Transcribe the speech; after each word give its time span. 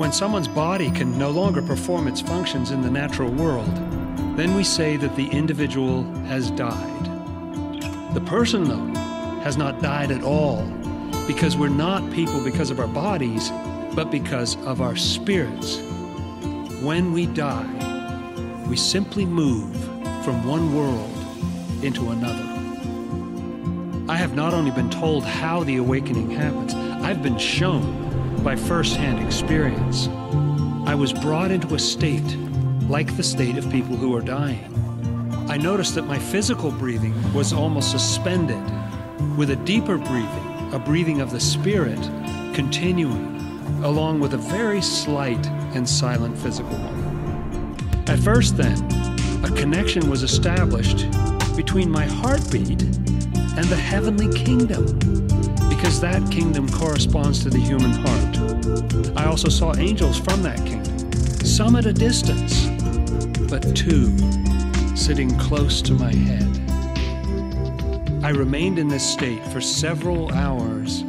When 0.00 0.12
someone's 0.12 0.48
body 0.48 0.90
can 0.90 1.18
no 1.18 1.28
longer 1.30 1.60
perform 1.60 2.08
its 2.08 2.22
functions 2.22 2.70
in 2.70 2.80
the 2.80 2.90
natural 2.90 3.30
world, 3.30 3.70
then 4.34 4.54
we 4.54 4.64
say 4.64 4.96
that 4.96 5.14
the 5.14 5.26
individual 5.26 6.04
has 6.24 6.50
died. 6.52 7.04
The 8.14 8.22
person, 8.22 8.64
though, 8.64 8.98
has 9.42 9.58
not 9.58 9.82
died 9.82 10.10
at 10.10 10.22
all 10.22 10.64
because 11.26 11.58
we're 11.58 11.68
not 11.68 12.10
people 12.14 12.42
because 12.42 12.70
of 12.70 12.80
our 12.80 12.86
bodies, 12.86 13.50
but 13.94 14.10
because 14.10 14.56
of 14.64 14.80
our 14.80 14.96
spirits. 14.96 15.76
When 16.80 17.12
we 17.12 17.26
die, 17.26 18.64
we 18.70 18.78
simply 18.78 19.26
move 19.26 19.70
from 20.24 20.46
one 20.46 20.74
world 20.74 21.84
into 21.84 22.08
another. 22.08 22.46
I 24.10 24.16
have 24.16 24.34
not 24.34 24.54
only 24.54 24.70
been 24.70 24.88
told 24.88 25.24
how 25.24 25.62
the 25.62 25.76
awakening 25.76 26.30
happens, 26.30 26.72
I've 27.04 27.22
been 27.22 27.36
shown 27.36 28.09
by 28.42 28.56
first-hand 28.56 29.24
experience. 29.24 30.08
I 30.86 30.94
was 30.94 31.12
brought 31.12 31.50
into 31.50 31.74
a 31.74 31.78
state 31.78 32.36
like 32.88 33.16
the 33.16 33.22
state 33.22 33.58
of 33.58 33.70
people 33.70 33.96
who 33.96 34.16
are 34.16 34.22
dying. 34.22 34.66
I 35.48 35.56
noticed 35.56 35.94
that 35.96 36.06
my 36.06 36.18
physical 36.18 36.70
breathing 36.70 37.14
was 37.34 37.52
almost 37.52 37.90
suspended, 37.90 38.62
with 39.36 39.50
a 39.50 39.56
deeper 39.56 39.98
breathing, 39.98 40.72
a 40.72 40.78
breathing 40.78 41.20
of 41.20 41.30
the 41.30 41.40
spirit, 41.40 42.00
continuing, 42.54 43.36
along 43.84 44.20
with 44.20 44.34
a 44.34 44.38
very 44.38 44.80
slight 44.80 45.46
and 45.74 45.88
silent 45.88 46.36
physical 46.38 46.76
one. 46.76 48.04
At 48.08 48.18
first, 48.18 48.56
then, 48.56 48.74
a 49.44 49.50
connection 49.54 50.08
was 50.08 50.22
established 50.22 51.06
between 51.56 51.90
my 51.90 52.06
heartbeat 52.06 52.82
and 52.82 53.64
the 53.64 53.76
heavenly 53.76 54.32
kingdom, 54.36 54.86
because 55.80 55.98
that 55.98 56.30
kingdom 56.30 56.68
corresponds 56.68 57.42
to 57.42 57.48
the 57.48 57.58
human 57.58 57.90
heart. 57.90 59.16
I 59.16 59.24
also 59.24 59.48
saw 59.48 59.74
angels 59.76 60.20
from 60.20 60.42
that 60.42 60.58
kingdom, 60.58 61.10
some 61.42 61.74
at 61.74 61.86
a 61.86 61.92
distance, 61.94 62.66
but 63.48 63.74
two 63.74 64.14
sitting 64.94 65.34
close 65.38 65.80
to 65.80 65.94
my 65.94 66.14
head. 66.14 66.44
I 68.22 68.28
remained 68.28 68.78
in 68.78 68.88
this 68.88 69.10
state 69.10 69.42
for 69.46 69.62
several 69.62 70.30
hours. 70.34 71.02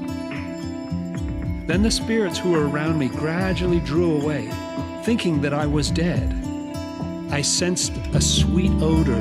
Then 1.68 1.82
the 1.84 1.92
spirits 1.92 2.38
who 2.38 2.52
were 2.52 2.70
around 2.70 2.98
me 2.98 3.10
gradually 3.10 3.82
drew 3.82 4.22
away, 4.22 4.50
thinking 5.04 5.42
that 5.42 5.54
I 5.54 5.66
was 5.66 5.92
dead. 5.92 6.34
I 7.30 7.42
sensed 7.42 7.92
a 8.14 8.22
sweet 8.22 8.72
odor 8.82 9.20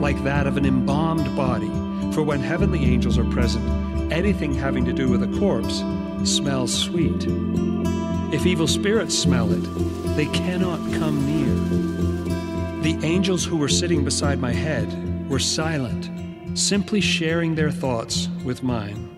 like 0.00 0.24
that 0.24 0.46
of 0.46 0.56
an 0.56 0.64
embalmed 0.64 1.36
body, 1.36 1.68
for 2.14 2.22
when 2.22 2.40
heavenly 2.40 2.86
angels 2.86 3.18
are 3.18 3.30
present, 3.30 3.91
anything 4.12 4.52
having 4.52 4.84
to 4.84 4.92
do 4.92 5.08
with 5.08 5.22
a 5.22 5.38
corpse 5.38 5.82
smells 6.30 6.72
sweet. 6.72 7.24
If 8.32 8.44
evil 8.44 8.66
spirits 8.66 9.18
smell 9.18 9.50
it, 9.50 10.16
they 10.16 10.26
cannot 10.26 10.78
come 10.98 11.24
near. 11.26 12.82
The 12.82 13.06
angels 13.06 13.44
who 13.44 13.56
were 13.56 13.68
sitting 13.68 14.04
beside 14.04 14.38
my 14.38 14.52
head 14.52 15.28
were 15.30 15.38
silent, 15.38 16.10
simply 16.58 17.00
sharing 17.00 17.54
their 17.54 17.70
thoughts 17.70 18.28
with 18.44 18.62
mine. 18.62 19.08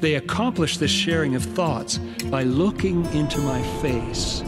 They 0.00 0.14
accomplished 0.14 0.78
this 0.78 0.90
sharing 0.90 1.34
of 1.34 1.42
thoughts 1.42 1.98
by 2.30 2.44
looking 2.44 3.04
into 3.06 3.38
my 3.40 3.60
face. 3.82 4.42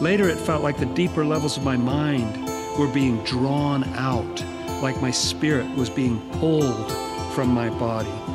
Later, 0.00 0.28
it 0.28 0.38
felt 0.38 0.62
like 0.62 0.78
the 0.78 0.86
deeper 0.94 1.26
levels 1.26 1.58
of 1.58 1.64
my 1.64 1.76
mind 1.76 2.48
were 2.78 2.88
being 2.88 3.22
drawn 3.24 3.84
out, 3.94 4.42
like 4.82 5.02
my 5.02 5.10
spirit 5.10 5.68
was 5.76 5.90
being 5.90 6.20
pulled 6.38 6.90
from 7.34 7.48
my 7.48 7.68
body. 7.78 8.31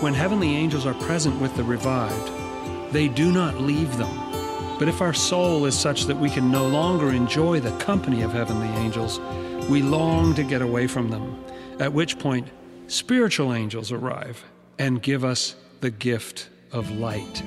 When 0.00 0.14
heavenly 0.14 0.54
angels 0.54 0.86
are 0.86 0.94
present 0.94 1.40
with 1.40 1.56
the 1.56 1.64
revived, 1.64 2.30
they 2.92 3.08
do 3.08 3.32
not 3.32 3.60
leave 3.60 3.96
them. 3.98 4.16
But 4.78 4.86
if 4.86 5.00
our 5.00 5.12
soul 5.12 5.66
is 5.66 5.76
such 5.76 6.04
that 6.04 6.16
we 6.16 6.30
can 6.30 6.52
no 6.52 6.68
longer 6.68 7.10
enjoy 7.10 7.58
the 7.58 7.76
company 7.78 8.22
of 8.22 8.32
heavenly 8.32 8.68
angels, 8.78 9.18
we 9.68 9.82
long 9.82 10.34
to 10.36 10.44
get 10.44 10.62
away 10.62 10.86
from 10.86 11.10
them, 11.10 11.44
at 11.80 11.92
which 11.92 12.16
point 12.16 12.46
spiritual 12.86 13.52
angels 13.52 13.90
arrive 13.90 14.44
and 14.78 15.02
give 15.02 15.24
us 15.24 15.56
the 15.80 15.90
gift 15.90 16.48
of 16.70 16.92
light. 16.92 17.42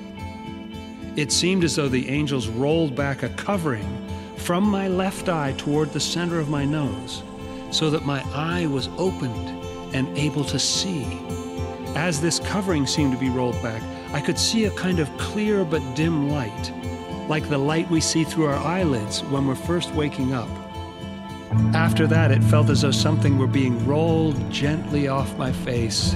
It 1.16 1.31
seemed 1.31 1.63
as 1.63 1.78
though 1.78 1.88
the 1.88 2.09
angels 2.09 2.50
rolled 2.50 2.97
back 2.97 3.23
a 3.23 3.29
covering 3.29 4.09
from 4.35 4.66
my 4.66 4.90
left 4.90 5.29
eye 5.29 5.53
toward 5.57 5.94
the 5.94 6.01
center 6.01 6.38
of 6.38 6.50
my 6.50 6.66
nose, 6.66 7.23
so 7.72 7.90
that 7.90 8.06
my 8.06 8.22
eye 8.34 8.67
was 8.67 8.90
opened 8.97 9.47
and 9.95 10.17
able 10.17 10.44
to 10.44 10.59
see. 10.59 11.17
As 11.96 12.22
this 12.22 12.40
covering 12.40 12.88
seemed 12.88 13.12
to 13.12 13.18
be 13.18 13.29
rolled 13.29 13.62
back, 13.62 13.81
I 14.13 14.22
could 14.22 14.40
see 14.40 14.66
a 14.66 14.72
kind 14.72 15.00
of 15.00 15.16
clear 15.18 15.66
but 15.66 15.81
dim 15.94 16.29
light, 16.29 16.72
like 17.28 17.50
the 17.50 17.57
light 17.57 17.90
we 17.90 18.00
see 18.00 18.24
through 18.24 18.46
our 18.46 18.56
eyelids 18.56 19.24
when 19.25 19.46
we're 19.46 19.56
first 19.56 19.94
waking 19.94 20.34
up. 20.34 20.50
After 21.74 22.07
that, 22.07 22.31
it 22.31 22.41
felt 22.46 22.69
as 22.69 22.81
though 22.81 22.91
something 22.91 23.38
were 23.38 23.46
being 23.46 23.85
rolled 23.85 24.50
gently 24.50 25.09
off 25.09 25.38
my 25.38 25.52
face, 25.52 26.13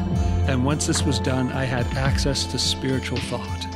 and 0.47 0.63
once 0.63 0.87
this 0.87 1.03
was 1.03 1.19
done, 1.19 1.51
I 1.51 1.65
had 1.65 1.85
access 1.97 2.45
to 2.45 2.57
spiritual 2.57 3.17
thought. 3.17 3.67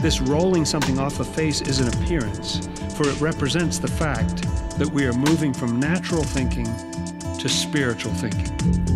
This 0.00 0.20
rolling 0.20 0.64
something 0.64 1.00
off 1.00 1.18
a 1.18 1.24
face 1.24 1.60
is 1.62 1.80
an 1.80 1.88
appearance, 1.88 2.68
for 2.94 3.08
it 3.08 3.20
represents 3.20 3.78
the 3.78 3.88
fact 3.88 4.42
that 4.78 4.88
we 4.88 5.04
are 5.04 5.12
moving 5.12 5.52
from 5.52 5.80
natural 5.80 6.22
thinking 6.22 6.66
to 7.38 7.48
spiritual 7.48 8.12
thinking. 8.14 8.87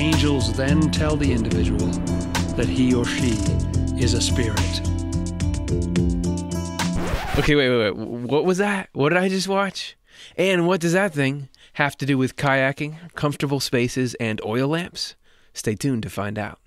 Angels 0.00 0.54
then 0.54 0.90
tell 0.90 1.14
the 1.14 1.30
individual 1.30 1.86
that 2.56 2.66
he 2.66 2.94
or 2.94 3.04
she 3.04 3.32
is 4.02 4.14
a 4.14 4.20
spirit. 4.22 4.80
Okay, 7.38 7.54
wait, 7.54 7.68
wait, 7.68 7.94
wait. 7.94 7.96
What 7.96 8.46
was 8.46 8.56
that? 8.56 8.88
What 8.94 9.10
did 9.10 9.18
I 9.18 9.28
just 9.28 9.46
watch? 9.46 9.98
And 10.38 10.66
what 10.66 10.80
does 10.80 10.94
that 10.94 11.12
thing 11.12 11.50
have 11.74 11.98
to 11.98 12.06
do 12.06 12.16
with 12.16 12.36
kayaking, 12.36 13.14
comfortable 13.14 13.60
spaces, 13.60 14.14
and 14.14 14.40
oil 14.42 14.68
lamps? 14.68 15.16
Stay 15.52 15.74
tuned 15.74 16.02
to 16.04 16.08
find 16.08 16.38
out. 16.38 16.60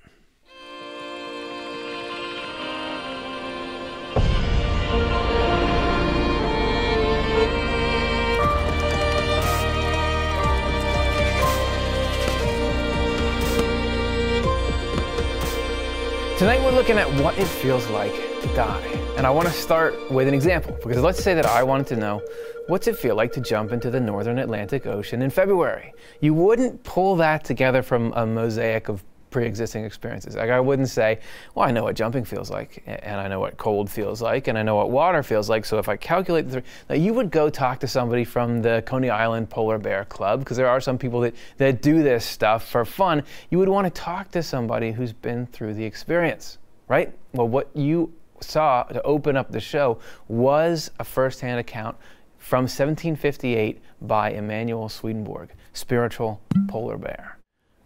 Tonight 16.43 16.61
we're 16.61 16.71
looking 16.71 16.97
at 16.97 17.09
what 17.23 17.37
it 17.37 17.47
feels 17.47 17.87
like 17.87 18.11
to 18.41 18.47
die. 18.53 18.81
And 19.15 19.25
I 19.25 19.29
want 19.29 19.47
to 19.47 19.53
start 19.53 20.11
with 20.11 20.27
an 20.27 20.33
example 20.33 20.77
because 20.83 21.01
let's 21.01 21.23
say 21.23 21.33
that 21.35 21.45
I 21.45 21.63
wanted 21.63 21.87
to 21.87 21.95
know 21.95 22.21
what's 22.67 22.85
it 22.87 22.97
feel 22.97 23.15
like 23.15 23.31
to 23.31 23.39
jump 23.39 23.71
into 23.71 23.89
the 23.89 24.01
northern 24.01 24.37
Atlantic 24.37 24.85
Ocean 24.85 25.21
in 25.21 25.29
February? 25.29 25.93
You 26.19 26.33
wouldn't 26.33 26.83
pull 26.83 27.15
that 27.15 27.45
together 27.45 27.81
from 27.81 28.11
a 28.17 28.25
mosaic 28.25 28.89
of 28.89 29.05
pre-existing 29.33 29.83
experiences. 29.83 30.35
Like 30.35 30.51
I 30.51 30.59
wouldn't 30.59 30.87
say, 30.87 31.19
well, 31.55 31.67
I 31.67 31.71
know 31.71 31.83
what 31.83 31.95
jumping 31.95 32.23
feels 32.23 32.49
like, 32.49 32.83
and 32.85 33.19
I 33.19 33.27
know 33.27 33.39
what 33.39 33.57
cold 33.57 33.89
feels 33.89 34.21
like, 34.21 34.47
and 34.47 34.57
I 34.57 34.63
know 34.63 34.75
what 34.75 34.91
water 34.91 35.23
feels 35.23 35.49
like. 35.49 35.65
So 35.65 35.79
if 35.79 35.89
I 35.89 35.97
calculate 35.97 36.45
the 36.45 36.61
three, 36.61 36.69
now 36.87 36.95
you 36.95 37.13
would 37.13 37.31
go 37.31 37.49
talk 37.49 37.79
to 37.79 37.87
somebody 37.87 38.23
from 38.23 38.61
the 38.61 38.83
Coney 38.85 39.09
Island 39.09 39.49
Polar 39.49 39.79
Bear 39.79 40.05
Club 40.05 40.39
because 40.39 40.55
there 40.55 40.69
are 40.69 40.79
some 40.79 40.97
people 40.97 41.19
that 41.21 41.35
that 41.57 41.81
do 41.81 42.03
this 42.03 42.23
stuff 42.23 42.69
for 42.69 42.85
fun. 42.85 43.23
You 43.49 43.57
would 43.57 43.69
want 43.69 43.85
to 43.85 44.01
talk 44.01 44.31
to 44.31 44.43
somebody 44.43 44.91
who's 44.91 45.11
been 45.11 45.47
through 45.47 45.73
the 45.73 45.83
experience, 45.83 46.59
right? 46.87 47.11
Well, 47.33 47.47
what 47.47 47.69
you 47.73 48.13
saw 48.39 48.83
to 48.83 49.01
open 49.01 49.35
up 49.35 49.51
the 49.51 49.59
show 49.59 49.99
was 50.27 50.91
a 50.99 51.03
first-hand 51.03 51.59
account 51.59 51.97
from 52.37 52.63
1758 52.63 53.81
by 54.01 54.31
Emanuel 54.31 54.89
Swedenborg, 54.89 55.49
spiritual 55.73 56.41
polar 56.67 56.97
bear. 56.97 57.32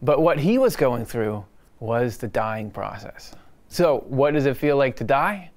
But 0.02 0.22
what 0.22 0.40
he 0.40 0.57
was 0.57 0.75
going 0.75 1.06
through 1.06 1.45
was 1.80 2.18
the 2.18 2.27
dying 2.27 2.71
process. 2.71 3.33
So, 3.69 4.06
what 4.07 4.33
does 4.33 4.45
it 4.45 4.57
feel 4.57 4.77
like 4.77 4.95
to 4.98 5.04
die? 5.04 5.51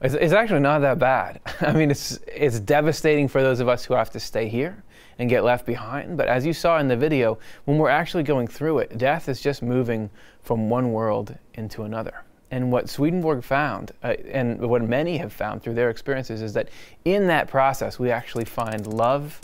It's, 0.00 0.14
it's, 0.14 0.32
actually 0.32 0.60
not 0.60 0.80
that 0.80 0.98
bad. 0.98 1.40
I 1.60 1.72
mean, 1.72 1.90
it's, 1.90 2.18
it's 2.26 2.58
devastating 2.60 3.28
for 3.28 3.42
those 3.42 3.60
of 3.60 3.68
us 3.68 3.84
who 3.84 3.94
have 3.94 4.10
to 4.10 4.20
stay 4.20 4.48
here 4.48 4.82
and 5.18 5.30
get 5.30 5.44
left 5.44 5.64
behind. 5.64 6.16
But 6.16 6.28
as 6.28 6.44
you 6.44 6.52
saw 6.52 6.78
in 6.78 6.88
the 6.88 6.96
video, 6.96 7.38
when 7.64 7.78
we're 7.78 7.88
actually 7.88 8.24
going 8.24 8.48
through 8.48 8.78
it, 8.78 8.98
death 8.98 9.28
is 9.28 9.40
just 9.40 9.62
moving 9.62 10.10
from 10.42 10.68
one 10.68 10.92
world 10.92 11.36
into 11.54 11.82
another. 11.84 12.24
And 12.50 12.70
what 12.70 12.88
Swedenborg 12.88 13.42
found, 13.44 13.92
uh, 14.02 14.14
and 14.30 14.60
what 14.60 14.82
many 14.82 15.16
have 15.18 15.32
found 15.32 15.62
through 15.62 15.74
their 15.74 15.88
experiences, 15.88 16.42
is 16.42 16.52
that 16.52 16.68
in 17.04 17.26
that 17.28 17.48
process, 17.48 17.98
we 17.98 18.10
actually 18.10 18.44
find 18.44 18.86
love, 18.86 19.40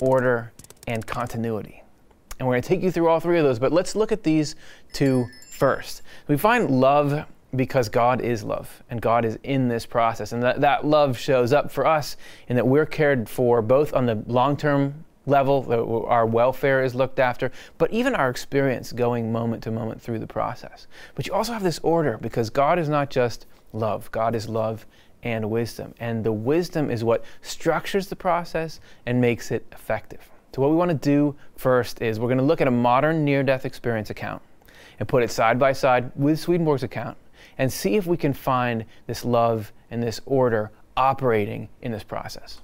order, 0.00 0.52
and 0.86 1.06
continuity. 1.06 1.82
And 2.40 2.48
we're 2.48 2.54
going 2.54 2.62
to 2.62 2.68
take 2.68 2.82
you 2.82 2.90
through 2.90 3.06
all 3.08 3.20
three 3.20 3.38
of 3.38 3.44
those, 3.44 3.58
but 3.58 3.70
let's 3.70 3.94
look 3.94 4.12
at 4.12 4.22
these 4.22 4.56
two 4.94 5.26
first. 5.50 6.00
We 6.26 6.38
find 6.38 6.70
love 6.70 7.26
because 7.54 7.90
God 7.90 8.22
is 8.22 8.42
love 8.42 8.82
and 8.88 9.02
God 9.02 9.26
is 9.26 9.38
in 9.42 9.68
this 9.68 9.84
process. 9.84 10.32
And 10.32 10.42
that, 10.42 10.62
that 10.62 10.86
love 10.86 11.18
shows 11.18 11.52
up 11.52 11.70
for 11.70 11.86
us 11.86 12.16
in 12.48 12.56
that 12.56 12.66
we're 12.66 12.86
cared 12.86 13.28
for 13.28 13.60
both 13.60 13.92
on 13.92 14.06
the 14.06 14.14
long 14.26 14.56
term 14.56 15.04
level, 15.26 16.06
our 16.08 16.24
welfare 16.24 16.82
is 16.82 16.94
looked 16.94 17.18
after, 17.18 17.52
but 17.76 17.92
even 17.92 18.14
our 18.14 18.30
experience 18.30 18.90
going 18.90 19.30
moment 19.30 19.62
to 19.64 19.70
moment 19.70 20.00
through 20.00 20.18
the 20.18 20.26
process. 20.26 20.86
But 21.14 21.26
you 21.26 21.34
also 21.34 21.52
have 21.52 21.62
this 21.62 21.78
order 21.80 22.16
because 22.16 22.48
God 22.48 22.78
is 22.78 22.88
not 22.88 23.10
just 23.10 23.44
love, 23.74 24.10
God 24.12 24.34
is 24.34 24.48
love 24.48 24.86
and 25.22 25.50
wisdom. 25.50 25.94
And 26.00 26.24
the 26.24 26.32
wisdom 26.32 26.90
is 26.90 27.04
what 27.04 27.22
structures 27.42 28.06
the 28.06 28.16
process 28.16 28.80
and 29.04 29.20
makes 29.20 29.50
it 29.50 29.66
effective. 29.72 30.30
So, 30.54 30.62
what 30.62 30.70
we 30.70 30.76
want 30.76 30.90
to 30.90 30.96
do 30.96 31.36
first 31.56 32.02
is 32.02 32.18
we're 32.18 32.28
going 32.28 32.38
to 32.38 32.44
look 32.44 32.60
at 32.60 32.66
a 32.66 32.72
modern 32.72 33.24
near 33.24 33.42
death 33.42 33.64
experience 33.64 34.10
account 34.10 34.42
and 34.98 35.08
put 35.08 35.22
it 35.22 35.30
side 35.30 35.58
by 35.58 35.72
side 35.72 36.10
with 36.16 36.38
Swedenborg's 36.40 36.82
account 36.82 37.16
and 37.58 37.72
see 37.72 37.96
if 37.96 38.06
we 38.06 38.16
can 38.16 38.32
find 38.32 38.84
this 39.06 39.24
love 39.24 39.72
and 39.90 40.02
this 40.02 40.20
order 40.26 40.72
operating 40.96 41.68
in 41.82 41.92
this 41.92 42.02
process. 42.02 42.60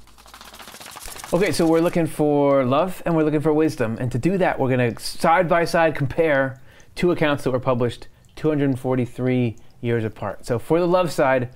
Okay, 1.33 1.51
so 1.51 1.67
we're 1.67 1.81
looking 1.81 2.07
for 2.07 2.65
love 2.65 3.03
and 3.05 3.17
we're 3.17 3.25
looking 3.25 3.41
for 3.41 3.53
wisdom. 3.53 3.97
And 4.01 4.13
to 4.13 4.19
do 4.19 4.39
that, 4.39 4.59
we're 4.59 4.75
going 4.75 4.95
to 4.95 5.01
side 5.03 5.49
by 5.49 5.65
side 5.65 5.95
compare 5.95 6.61
two 6.95 7.11
accounts 7.11 7.45
that 7.45 7.51
were 7.51 7.61
published 7.61 8.09
243 8.37 9.57
years 9.81 10.05
apart. 10.05 10.47
So 10.47 10.59
for 10.59 10.79
the 10.79 10.87
love 10.87 11.11
side, 11.11 11.51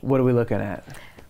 what 0.00 0.20
are 0.20 0.24
we 0.24 0.32
looking 0.32 0.58
at? 0.58 0.84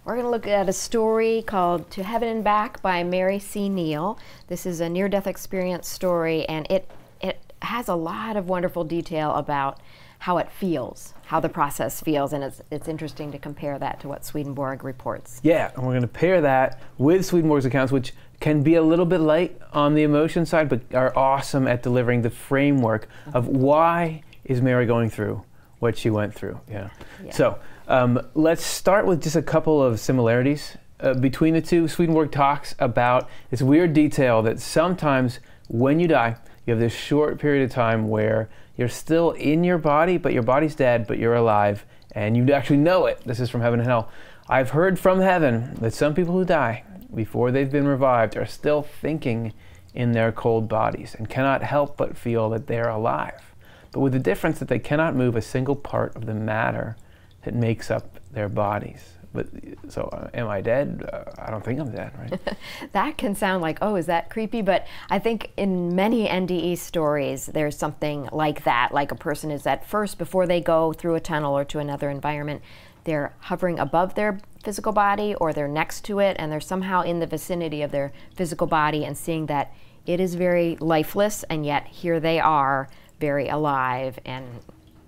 We're 0.04 0.16
going 0.16 0.26
to 0.26 0.30
look 0.30 0.46
at 0.46 0.68
a 0.68 0.72
story 0.74 1.42
called 1.46 1.90
To 1.92 2.02
Heaven 2.02 2.28
and 2.28 2.44
Back 2.44 2.82
by 2.82 3.02
Mary 3.02 3.38
C. 3.38 3.70
Neal. 3.70 4.18
This 4.48 4.66
is 4.66 4.80
a 4.80 4.88
near 4.90 5.08
death 5.08 5.26
experience 5.26 5.88
story, 5.88 6.46
and 6.46 6.66
it, 6.70 6.90
it 7.22 7.40
has 7.62 7.88
a 7.88 7.94
lot 7.94 8.36
of 8.36 8.46
wonderful 8.46 8.84
detail 8.84 9.34
about 9.34 9.80
how 10.18 10.36
it 10.36 10.50
feels, 10.52 11.14
how 11.24 11.40
the 11.40 11.48
process 11.48 12.02
feels, 12.02 12.34
and 12.34 12.44
it's, 12.44 12.60
it's 12.70 12.86
interesting 12.86 13.32
to 13.32 13.38
compare 13.38 13.78
that 13.78 13.98
to 14.00 14.08
what 14.08 14.26
Swedenborg 14.26 14.84
reports. 14.84 15.40
Yeah, 15.42 15.70
and 15.74 15.86
we're 15.86 15.92
going 15.92 16.02
to 16.02 16.08
pair 16.08 16.42
that 16.42 16.82
with 16.98 17.24
Swedenborg's 17.24 17.64
accounts, 17.64 17.90
which 17.90 18.12
can 18.40 18.62
be 18.62 18.74
a 18.74 18.82
little 18.82 19.06
bit 19.06 19.20
light 19.20 19.58
on 19.72 19.94
the 19.94 20.02
emotion 20.02 20.44
side, 20.44 20.68
but 20.68 20.82
are 20.92 21.16
awesome 21.16 21.66
at 21.66 21.82
delivering 21.82 22.20
the 22.20 22.30
framework 22.30 23.08
of 23.32 23.48
why 23.48 24.22
is 24.44 24.60
Mary 24.60 24.84
going 24.84 25.08
through 25.08 25.42
what 25.78 25.96
she 25.96 26.10
went 26.10 26.34
through. 26.34 26.60
Yeah. 26.70 26.90
yeah. 27.24 27.32
So 27.32 27.58
um, 27.88 28.20
let's 28.34 28.64
start 28.64 29.06
with 29.06 29.22
just 29.22 29.36
a 29.36 29.42
couple 29.42 29.82
of 29.82 30.00
similarities 30.00 30.76
uh, 31.00 31.14
between 31.14 31.54
the 31.54 31.60
two. 31.60 31.86
Swedenborg 31.88 32.32
talks 32.32 32.74
about 32.78 33.28
this 33.50 33.62
weird 33.62 33.92
detail 33.92 34.42
that 34.42 34.60
sometimes 34.60 35.40
when 35.68 36.00
you 36.00 36.08
die, 36.08 36.36
you 36.66 36.72
have 36.72 36.80
this 36.80 36.94
short 36.94 37.38
period 37.38 37.64
of 37.64 37.70
time 37.70 38.08
where 38.08 38.48
you're 38.76 38.88
still 38.88 39.32
in 39.32 39.64
your 39.64 39.78
body, 39.78 40.16
but 40.16 40.32
your 40.32 40.42
body's 40.42 40.74
dead, 40.74 41.06
but 41.06 41.18
you're 41.18 41.34
alive, 41.34 41.84
and 42.12 42.36
you 42.36 42.52
actually 42.52 42.78
know 42.78 43.06
it. 43.06 43.20
This 43.24 43.38
is 43.38 43.50
from 43.50 43.60
Heaven 43.60 43.80
and 43.80 43.88
Hell. 43.88 44.08
I've 44.48 44.70
heard 44.70 44.98
from 44.98 45.20
heaven 45.20 45.74
that 45.80 45.94
some 45.94 46.14
people 46.14 46.34
who 46.34 46.44
die 46.44 46.84
before 47.14 47.50
they've 47.50 47.70
been 47.70 47.86
revived 47.86 48.36
are 48.36 48.46
still 48.46 48.82
thinking 48.82 49.52
in 49.94 50.12
their 50.12 50.32
cold 50.32 50.68
bodies 50.68 51.14
and 51.14 51.28
cannot 51.28 51.62
help 51.62 51.96
but 51.96 52.16
feel 52.16 52.50
that 52.50 52.66
they're 52.66 52.88
alive, 52.88 53.54
but 53.92 54.00
with 54.00 54.12
the 54.12 54.18
difference 54.18 54.58
that 54.58 54.68
they 54.68 54.78
cannot 54.78 55.14
move 55.14 55.36
a 55.36 55.42
single 55.42 55.76
part 55.76 56.16
of 56.16 56.26
the 56.26 56.34
matter 56.34 56.96
that 57.44 57.54
makes 57.54 57.90
up 57.90 58.18
their 58.32 58.48
bodies. 58.48 59.14
But 59.32 59.48
so, 59.88 60.02
uh, 60.12 60.28
am 60.32 60.48
I 60.48 60.60
dead? 60.60 61.08
Uh, 61.12 61.24
I 61.38 61.50
don't 61.50 61.64
think 61.64 61.80
I'm 61.80 61.90
dead, 61.90 62.12
right? 62.16 62.56
that 62.92 63.18
can 63.18 63.34
sound 63.34 63.62
like, 63.62 63.78
oh, 63.82 63.96
is 63.96 64.06
that 64.06 64.30
creepy? 64.30 64.62
But 64.62 64.86
I 65.10 65.18
think 65.18 65.50
in 65.56 65.96
many 65.96 66.28
NDE 66.28 66.78
stories, 66.78 67.46
there's 67.46 67.76
something 67.76 68.28
like 68.30 68.62
that. 68.62 68.94
Like 68.94 69.10
a 69.10 69.16
person 69.16 69.50
is 69.50 69.66
at 69.66 69.84
first, 69.84 70.18
before 70.18 70.46
they 70.46 70.60
go 70.60 70.92
through 70.92 71.16
a 71.16 71.20
tunnel 71.20 71.58
or 71.58 71.64
to 71.64 71.80
another 71.80 72.10
environment, 72.10 72.62
they're 73.02 73.34
hovering 73.40 73.80
above 73.80 74.14
their 74.14 74.40
physical 74.62 74.92
body 74.92 75.34
or 75.34 75.52
they're 75.52 75.68
next 75.68 76.04
to 76.06 76.20
it 76.20 76.36
and 76.38 76.50
they're 76.50 76.60
somehow 76.60 77.02
in 77.02 77.18
the 77.18 77.26
vicinity 77.26 77.82
of 77.82 77.90
their 77.90 78.12
physical 78.34 78.66
body 78.66 79.04
and 79.04 79.16
seeing 79.16 79.46
that 79.46 79.74
it 80.06 80.20
is 80.20 80.34
very 80.36 80.76
lifeless 80.80 81.42
and 81.44 81.66
yet 81.66 81.86
here 81.86 82.18
they 82.18 82.40
are 82.40 82.88
very 83.20 83.48
alive 83.48 84.18
and 84.24 84.46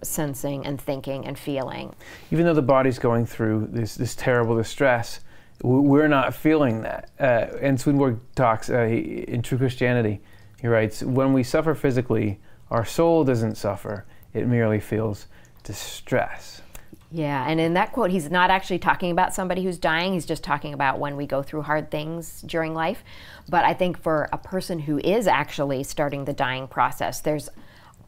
sensing 0.07 0.67
and 0.67 0.81
thinking 0.81 1.27
and 1.27 1.39
feeling. 1.39 1.95
Even 2.31 2.47
though 2.47 2.55
the 2.55 2.63
body's 2.63 2.99
going 2.99 3.27
through 3.27 3.69
this, 3.71 3.95
this 3.95 4.15
terrible 4.15 4.57
distress, 4.57 5.21
we're 5.63 6.09
not 6.09 6.35
feeling 6.35 6.83
that. 6.83 7.11
Uh, 7.19 7.47
and 7.61 7.81
Swedenborg 7.81 8.19
talks 8.35 8.71
uh, 8.71 8.83
in 8.83 9.43
True 9.43 9.59
Christianity, 9.59 10.21
he 10.61 10.69
writes, 10.69 11.03
when 11.03 11.33
we 11.33 11.43
suffer 11.43 11.75
physically, 11.75 12.41
our 12.71 12.85
soul 12.85 13.25
doesn't 13.25 13.57
suffer, 13.57 14.07
it 14.35 14.47
merely 14.47 14.81
feels 14.81 15.27
distress. 15.63 16.63
Yeah, 17.11 17.47
and 17.49 17.61
in 17.61 17.75
that 17.75 17.93
quote, 17.93 18.11
he's 18.11 18.31
not 18.31 18.51
actually 18.51 18.81
talking 18.81 19.11
about 19.13 19.33
somebody 19.33 19.63
who's 19.63 19.79
dying. 19.79 20.15
He's 20.15 20.27
just 20.27 20.43
talking 20.43 20.75
about 20.75 20.99
when 20.99 21.17
we 21.17 21.27
go 21.27 21.43
through 21.43 21.63
hard 21.63 21.91
things 21.91 22.43
during 22.43 22.75
life. 22.75 23.05
But 23.49 23.65
I 23.65 23.75
think 23.75 23.99
for 24.03 24.29
a 24.33 24.39
person 24.39 24.81
who 24.81 24.99
is 24.99 25.27
actually 25.27 25.85
starting 25.85 26.25
the 26.25 26.33
dying 26.33 26.67
process, 26.67 27.21
there's 27.21 27.49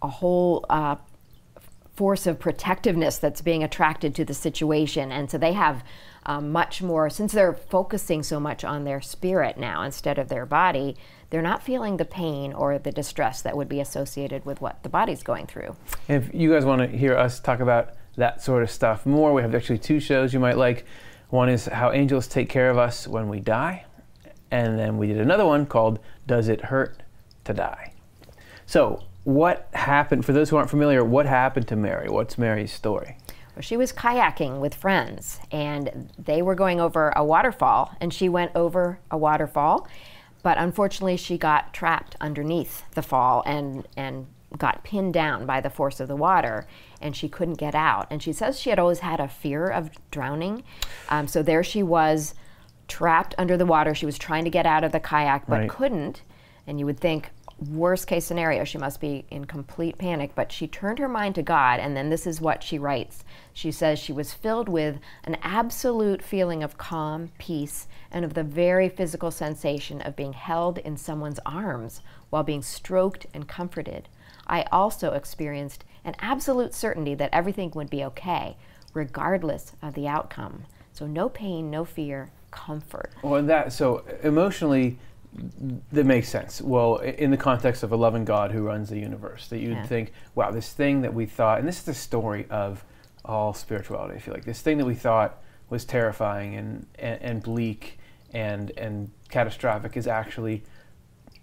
a 0.03 0.09
whole 0.09 0.67
uh, 0.69 0.97
force 1.99 2.29
of 2.29 2.39
protectiveness 2.39 3.19
that's 3.19 3.43
being 3.43 3.65
attracted 3.65 4.15
to 4.15 4.25
the 4.25 4.33
situation. 4.33 5.11
And 5.11 5.29
so 5.29 5.37
they 5.37 5.55
have 5.55 5.83
um, 6.25 6.53
much 6.53 6.81
more, 6.81 7.11
since 7.11 7.33
they're 7.33 7.53
focusing 7.53 8.23
so 8.23 8.39
much 8.39 8.63
on 8.63 8.85
their 8.85 9.01
spirit 9.01 9.59
now 9.59 9.83
instead 9.83 10.17
of 10.17 10.29
their 10.29 10.47
body, 10.47 10.97
they're 11.31 11.43
not 11.43 11.61
feeling 11.61 11.97
the 11.97 12.05
pain 12.05 12.53
or 12.53 12.79
the 12.79 12.93
distress 12.93 13.43
that 13.43 13.57
would 13.57 13.69
be 13.69 13.81
associated 13.81 14.45
with 14.47 14.61
what 14.61 14.81
the 14.85 14.89
body's 14.89 15.25
going 15.25 15.49
through. 15.49 15.75
If 16.07 16.33
you 16.33 16.53
guys 16.53 16.65
want 16.65 16.83
to 16.83 16.97
hear 16.97 17.17
us 17.17 17.41
talk 17.41 17.59
about 17.59 17.95
that 18.17 18.43
sort 18.43 18.63
of 18.63 18.71
stuff 18.71 19.05
more, 19.05 19.35
we 19.35 19.43
have 19.43 19.53
actually 19.53 19.79
two 19.79 19.99
shows 19.99 20.33
you 20.33 20.39
might 20.39 20.57
like. 20.57 20.85
One 21.31 21.49
is 21.49 21.67
How 21.67 21.91
Angels 21.91 22.29
Take 22.29 22.49
Care 22.49 22.71
of 22.71 22.79
Us 22.79 23.09
When 23.09 23.29
We 23.29 23.41
Die, 23.41 23.85
and 24.53 24.79
then 24.79 24.99
we 24.99 25.09
did 25.09 25.19
another 25.19 25.45
one 25.45 25.67
called 25.67 25.99
Does 26.29 26.47
It 26.47 26.67
Hurt 26.67 27.03
to 27.43 27.53
Die? 27.53 27.93
So, 28.67 29.03
what 29.29 29.69
happened, 29.75 30.25
for 30.25 30.33
those 30.33 30.49
who 30.49 30.57
aren't 30.57 30.71
familiar, 30.71 31.05
what 31.05 31.27
happened 31.27 31.69
to 31.69 31.77
Mary? 31.77 32.09
What's 32.09 32.39
Mary's 32.39 32.73
story? 32.73 33.19
Well, 33.55 33.61
she 33.61 33.77
was 33.77 33.93
kayaking 33.93 34.59
with 34.59 34.75
friends 34.75 35.39
and 35.53 36.11
they 36.19 36.41
were 36.41 36.55
going 36.55 36.81
over 36.81 37.13
a 37.15 37.23
waterfall 37.23 37.95
and 38.01 38.15
she 38.15 38.31
went 38.31 38.53
over 38.55 39.01
a 39.11 39.19
waterfall, 39.19 39.87
but 40.43 40.57
unfortunately 40.57 41.19
she 41.19 41.37
got 41.37 41.75
trapped 41.75 42.17
underneath 42.23 42.91
the 42.93 43.03
fall 43.03 43.43
and, 43.45 43.87
and 43.99 44.29
got 44.57 44.83
pinned 44.83 45.13
down 45.13 45.45
by 45.45 45.61
the 45.61 45.69
force 45.69 46.01
of 46.01 46.09
the 46.09 46.17
water 46.17 46.67
and 47.03 47.15
she 47.15 47.29
couldn't 47.29 47.59
get 47.59 47.75
out. 47.75 48.07
And 48.09 48.23
she 48.23 48.33
says 48.33 48.59
she 48.59 48.71
had 48.71 48.79
always 48.79 49.01
had 49.01 49.21
a 49.21 49.29
fear 49.29 49.69
of 49.69 49.91
drowning. 50.11 50.63
Um, 51.11 51.29
so 51.29 51.43
there 51.43 51.63
she 51.63 51.83
was 51.83 52.35
trapped 52.87 53.35
under 53.37 53.59
the 53.59 53.67
water. 53.67 53.95
She 53.95 54.07
was 54.07 54.17
trying 54.17 54.45
to 54.45 54.51
get 54.51 54.65
out 54.65 54.85
of 54.85 54.93
the 54.93 55.01
kayak 55.01 55.47
but 55.47 55.59
right. 55.59 55.69
couldn't. 55.69 56.23
And 56.67 56.79
you 56.81 56.87
would 56.87 56.99
think, 56.99 57.31
worst 57.59 58.07
case 58.07 58.25
scenario, 58.25 58.65
she 58.65 58.79
must 58.79 59.01
be 59.01 59.25
in 59.31 59.45
complete 59.45 59.99
panic, 59.99 60.33
but 60.35 60.53
she 60.53 60.67
turned 60.67 60.99
her 60.99 61.09
mind 61.09 61.35
to 61.35 61.43
God, 61.43 61.81
and 61.81 61.97
then 61.97 62.09
this 62.09 62.27
is 62.27 62.41
what 62.41 62.63
she 62.63 62.79
writes. 62.79 63.25
She 63.53 63.73
says 63.73 63.99
she 63.99 64.13
was 64.13 64.33
filled 64.33 64.69
with 64.69 64.99
an 65.25 65.37
absolute 65.43 66.23
feeling 66.23 66.63
of 66.63 66.79
calm, 66.79 67.31
peace, 67.39 67.89
and 68.11 68.25
of 68.25 68.35
the 68.35 68.45
very 68.45 68.89
physical 68.89 69.31
sensation 69.31 70.01
of 70.01 70.17
being 70.17 70.33
held 70.33 70.79
in 70.79 70.97
someone's 70.97 71.41
arms 71.45 72.01
while 72.31 72.45
being 72.45 72.63
stroked 72.63 73.27
and 73.35 73.49
comforted. 73.49 74.09
I 74.47 74.63
also 74.71 75.13
experienced 75.13 75.85
an 76.05 76.15
absolute 76.21 76.75
certainty 76.75 77.15
that 77.17 77.31
everything 77.33 77.73
would 77.75 77.91
be 77.91 78.05
okay, 78.05 78.57
regardless 78.95 79.73
of 79.83 79.95
the 79.95 80.09
outcome. 80.09 80.65
So, 80.93 81.07
no 81.07 81.29
pain, 81.29 81.71
no 81.71 81.85
fear, 81.85 82.31
comfort. 82.51 83.11
Well, 83.23 83.43
that 83.43 83.73
so 83.73 84.05
emotionally, 84.23 84.99
that 85.93 86.05
makes 86.05 86.29
sense. 86.29 86.61
Well, 86.61 86.97
in 86.97 87.31
the 87.31 87.37
context 87.37 87.83
of 87.83 87.93
a 87.93 87.97
loving 87.97 88.25
God 88.25 88.53
who 88.53 88.63
runs 88.63 88.89
the 88.89 88.99
universe, 88.99 89.49
that 89.49 89.59
you'd 89.59 89.73
yeah. 89.73 89.87
think, 89.87 90.13
wow, 90.35 90.51
this 90.51 90.73
thing 90.73 91.03
that 91.03 91.15
we 91.15 91.27
thought, 91.27 91.59
and 91.59 91.69
this 91.69 91.79
is 91.79 91.85
the 91.85 91.95
story 91.95 92.47
of 92.51 92.85
all 93.25 93.53
spirituality, 93.53 94.15
I 94.17 94.19
feel 94.19 94.35
like, 94.35 94.45
this 94.45 94.61
thing 94.61 94.79
that 94.79 94.87
we 94.87 94.95
thought 94.95 95.43
was 95.71 95.85
terrifying 95.85 96.55
and, 96.55 96.87
and, 96.99 97.23
and 97.23 97.43
bleak 97.43 97.99
and, 98.33 98.71
and 98.77 99.11
catastrophic 99.29 99.97
is 99.97 100.07
actually 100.07 100.65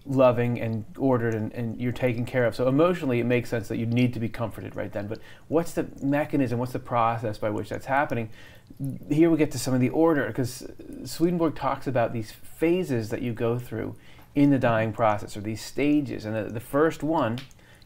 loving 0.06 0.60
and 0.60 0.84
ordered 0.96 1.34
and, 1.34 1.52
and 1.52 1.80
you're 1.80 1.92
taken 1.92 2.24
care 2.24 2.46
of. 2.46 2.54
So 2.54 2.68
emotionally, 2.68 3.20
it 3.20 3.26
makes 3.26 3.50
sense 3.50 3.68
that 3.68 3.78
you 3.78 3.86
need 3.86 4.14
to 4.14 4.20
be 4.20 4.28
comforted 4.28 4.76
right 4.76 4.92
then. 4.92 5.06
But 5.06 5.20
what's 5.48 5.72
the 5.72 5.88
mechanism, 6.02 6.58
what's 6.58 6.72
the 6.72 6.78
process 6.78 7.38
by 7.38 7.50
which 7.50 7.68
that's 7.68 7.86
happening? 7.86 8.30
Here 9.10 9.30
we 9.30 9.36
get 9.36 9.50
to 9.52 9.58
some 9.58 9.74
of 9.74 9.80
the 9.80 9.88
order 9.90 10.26
because 10.26 10.68
Swedenborg 11.04 11.54
talks 11.56 11.86
about 11.86 12.12
these 12.12 12.30
phases 12.30 13.10
that 13.10 13.22
you 13.22 13.32
go 13.32 13.58
through 13.58 13.96
in 14.34 14.50
the 14.50 14.58
dying 14.58 14.92
process 14.92 15.36
or 15.36 15.40
these 15.40 15.62
stages. 15.62 16.24
And 16.24 16.36
the, 16.36 16.52
the 16.52 16.60
first 16.60 17.02
one, 17.02 17.38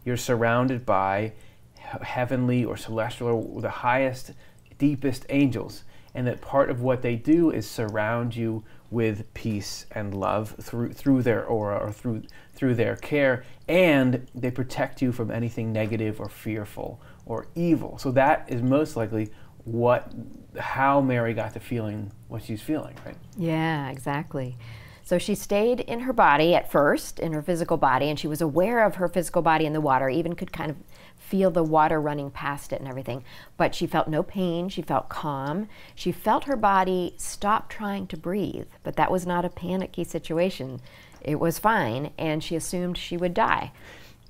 you're 0.04 0.16
surrounded 0.16 0.84
by 0.84 1.32
heavenly 1.76 2.64
or 2.64 2.76
celestial 2.76 3.50
or 3.54 3.62
the 3.62 3.70
highest, 3.70 4.32
deepest 4.78 5.26
angels. 5.28 5.84
And 6.14 6.26
that 6.26 6.40
part 6.40 6.70
of 6.70 6.80
what 6.82 7.02
they 7.02 7.14
do 7.14 7.50
is 7.50 7.70
surround 7.70 8.34
you 8.34 8.64
with 8.90 9.32
peace 9.34 9.86
and 9.92 10.14
love 10.14 10.56
through 10.60 10.92
through 10.92 11.22
their 11.22 11.44
aura 11.44 11.78
or 11.78 11.92
through 11.92 12.22
through 12.54 12.74
their 12.74 12.96
care 12.96 13.44
and 13.68 14.26
they 14.34 14.50
protect 14.50 15.00
you 15.00 15.12
from 15.12 15.30
anything 15.30 15.72
negative 15.72 16.20
or 16.20 16.28
fearful 16.28 17.00
or 17.24 17.46
evil. 17.54 17.98
So 17.98 18.10
that 18.12 18.46
is 18.48 18.62
most 18.62 18.96
likely 18.96 19.30
what 19.64 20.12
how 20.58 21.00
mary 21.00 21.34
got 21.34 21.52
to 21.54 21.60
feeling 21.60 22.10
what 22.28 22.42
she's 22.42 22.62
feeling 22.62 22.96
right? 23.06 23.16
Yeah 23.36 23.90
exactly. 23.90 24.56
So 25.10 25.18
she 25.18 25.34
stayed 25.34 25.80
in 25.80 26.00
her 26.00 26.12
body 26.12 26.54
at 26.54 26.70
first, 26.70 27.18
in 27.18 27.32
her 27.32 27.42
physical 27.42 27.76
body, 27.76 28.08
and 28.08 28.16
she 28.16 28.28
was 28.28 28.40
aware 28.40 28.84
of 28.84 28.94
her 28.94 29.08
physical 29.08 29.42
body 29.42 29.66
in 29.66 29.72
the 29.72 29.80
water, 29.80 30.08
even 30.08 30.36
could 30.36 30.52
kind 30.52 30.70
of 30.70 30.76
feel 31.30 31.50
the 31.52 31.62
water 31.62 32.00
running 32.00 32.30
past 32.30 32.72
it 32.72 32.80
and 32.80 32.88
everything. 32.88 33.24
But 33.56 33.74
she 33.74 33.86
felt 33.86 34.08
no 34.08 34.22
pain, 34.24 34.68
she 34.68 34.82
felt 34.82 35.08
calm. 35.08 35.68
She 35.94 36.10
felt 36.10 36.44
her 36.44 36.56
body 36.56 37.14
stop 37.16 37.70
trying 37.70 38.08
to 38.08 38.16
breathe, 38.16 38.66
but 38.82 38.96
that 38.96 39.12
was 39.12 39.26
not 39.26 39.44
a 39.44 39.48
panicky 39.48 40.02
situation. 40.02 40.80
It 41.22 41.38
was 41.38 41.60
fine, 41.60 42.10
and 42.18 42.42
she 42.42 42.56
assumed 42.56 42.98
she 42.98 43.16
would 43.16 43.32
die. 43.32 43.72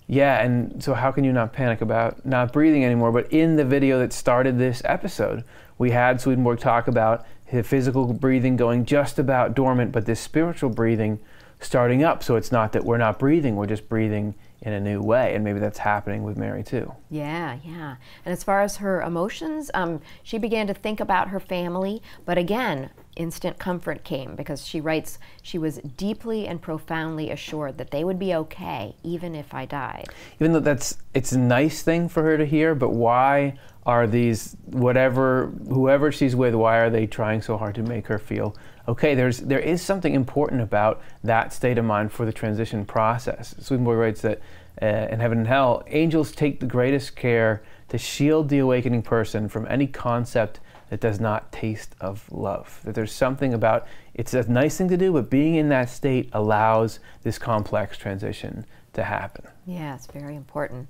Yeah, 0.07 0.43
and 0.43 0.83
so 0.83 0.93
how 0.95 1.11
can 1.11 1.25
you 1.25 1.33
not 1.33 1.53
panic 1.53 1.81
about 1.81 2.27
not 2.27 2.53
breathing 2.53 2.85
anymore? 2.85 3.13
But 3.13 3.33
in 3.33 3.57
the 3.57 3.65
video 3.65 3.99
that 4.01 4.13
started 4.13 4.59
this 4.59 4.83
episode, 4.85 5.45
we 5.79 5.93
had 5.93 6.21
Swedenborg 6.21 6.59
talk 6.59 6.89
about 6.89 7.25
his 7.45 7.67
physical 7.67 8.13
breathing 8.13 8.57
going 8.57 8.85
just 8.85 9.19
about 9.19 9.55
dormant, 9.55 9.93
but 9.93 10.07
this 10.07 10.21
spiritual 10.21 10.69
breathing 10.69 11.21
starting 11.61 12.03
up. 12.03 12.23
So 12.23 12.37
it's 12.37 12.53
not 12.53 12.73
that 12.73 12.85
we're 12.85 12.99
not 12.99 13.19
breathing, 13.19 13.57
we're 13.57 13.67
just 13.67 13.89
breathing 13.89 14.35
in 14.63 14.73
a 14.73 14.81
new 14.81 15.01
way. 15.01 15.35
And 15.35 15.43
maybe 15.43 15.59
that's 15.59 15.79
happening 15.79 16.23
with 16.23 16.37
Mary 16.37 16.63
too. 16.63 16.95
Yeah, 17.09 17.59
yeah. 17.65 17.97
And 18.25 18.33
as 18.33 18.45
far 18.45 18.61
as 18.61 18.77
her 18.77 19.03
emotions, 19.03 19.71
um, 19.75 20.01
she 20.23 20.39
began 20.39 20.67
to 20.67 20.75
think 20.75 21.01
about 21.01 21.29
her 21.29 21.41
family, 21.41 22.03
but 22.25 22.37
again, 22.37 22.91
instant 23.17 23.59
comfort 23.59 24.05
came 24.05 24.37
because 24.37 24.67
she 24.67 24.81
writes, 24.81 25.19
she 25.43 25.59
was 25.59 25.79
deeply 25.97 26.47
and 26.47 26.61
profoundly 26.61 27.31
assured 27.31 27.79
that 27.79 27.91
they 27.91 28.05
would 28.05 28.19
be 28.19 28.35
okay 28.35 28.95
even 29.03 29.35
if 29.35 29.53
I 29.55 29.65
died. 29.65 30.09
Even 30.39 30.53
though 30.53 30.61
that's, 30.61 30.99
it's 31.15 31.33
a 31.33 31.39
nice 31.39 31.83
thing 31.83 32.09
for 32.09 32.23
her 32.23 32.37
to 32.39 32.47
hear, 32.47 32.75
but 32.75 32.91
why 32.91 33.59
are 33.87 34.07
these, 34.07 34.57
whatever, 34.67 35.53
whoever 35.69 36.13
she's 36.13 36.37
with, 36.37 36.55
why 36.55 36.77
are 36.79 36.91
they 36.91 37.07
trying 37.07 37.43
so 37.43 37.57
hard 37.57 37.75
to 37.75 37.83
make 37.83 38.07
her 38.07 38.19
feel 38.19 38.55
okay, 38.91 39.15
there's, 39.15 39.39
there 39.39 39.61
is 39.61 39.81
something 39.81 40.15
important 40.15 40.61
about 40.61 41.01
that 41.23 41.53
state 41.53 41.79
of 41.79 41.85
mind 41.85 42.13
for 42.13 42.27
the 42.27 42.33
transition 42.33 42.85
process. 42.85 43.55
Swedenborg 43.61 43.99
writes 43.99 44.21
that 44.23 44.41
uh, 44.83 44.87
in 45.11 45.21
Heaven 45.21 45.39
and 45.39 45.47
Hell, 45.47 45.85
angels 45.87 46.33
take 46.33 46.59
the 46.59 46.67
greatest 46.67 47.15
care 47.15 47.63
to 47.89 47.99
shield 47.99 48.49
the 48.49 48.59
awakening 48.59 49.03
person 49.03 49.49
from 49.49 49.67
any 49.69 49.87
concept 49.87 50.59
that 50.89 51.01
does 51.01 51.21
not 51.21 51.53
taste 51.53 51.95
of 52.01 52.31
love. 52.33 52.81
That 52.85 52.97
there's 52.97 53.13
something 53.13 53.55
about 53.55 53.87
it's 54.15 54.35
a 54.35 54.51
nice 54.51 54.77
thing 54.77 54.89
to 54.89 54.97
do, 54.97 55.13
but 55.13 55.31
being 55.31 55.55
in 55.55 55.69
that 55.69 55.89
state 55.89 56.29
allows 56.33 56.99
this 57.23 57.39
complex 57.39 57.97
transition 57.97 58.67
to 58.95 59.05
happen. 59.05 59.47
Yeah, 59.67 59.95
it's 59.95 60.07
very 60.07 60.35
important. 60.35 60.89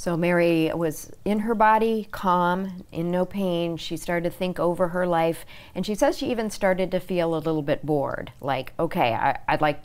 So 0.00 0.16
Mary 0.16 0.72
was 0.74 1.12
in 1.26 1.40
her 1.40 1.54
body, 1.54 2.08
calm, 2.10 2.86
in 2.90 3.10
no 3.10 3.26
pain. 3.26 3.76
She 3.76 3.98
started 3.98 4.30
to 4.30 4.34
think 4.34 4.58
over 4.58 4.88
her 4.88 5.06
life, 5.06 5.44
and 5.74 5.84
she 5.84 5.94
says 5.94 6.16
she 6.16 6.30
even 6.30 6.48
started 6.48 6.90
to 6.92 7.00
feel 7.00 7.34
a 7.34 7.36
little 7.36 7.60
bit 7.60 7.84
bored. 7.84 8.32
Like, 8.40 8.72
okay, 8.80 9.12
I, 9.12 9.38
would 9.50 9.60
like 9.60 9.82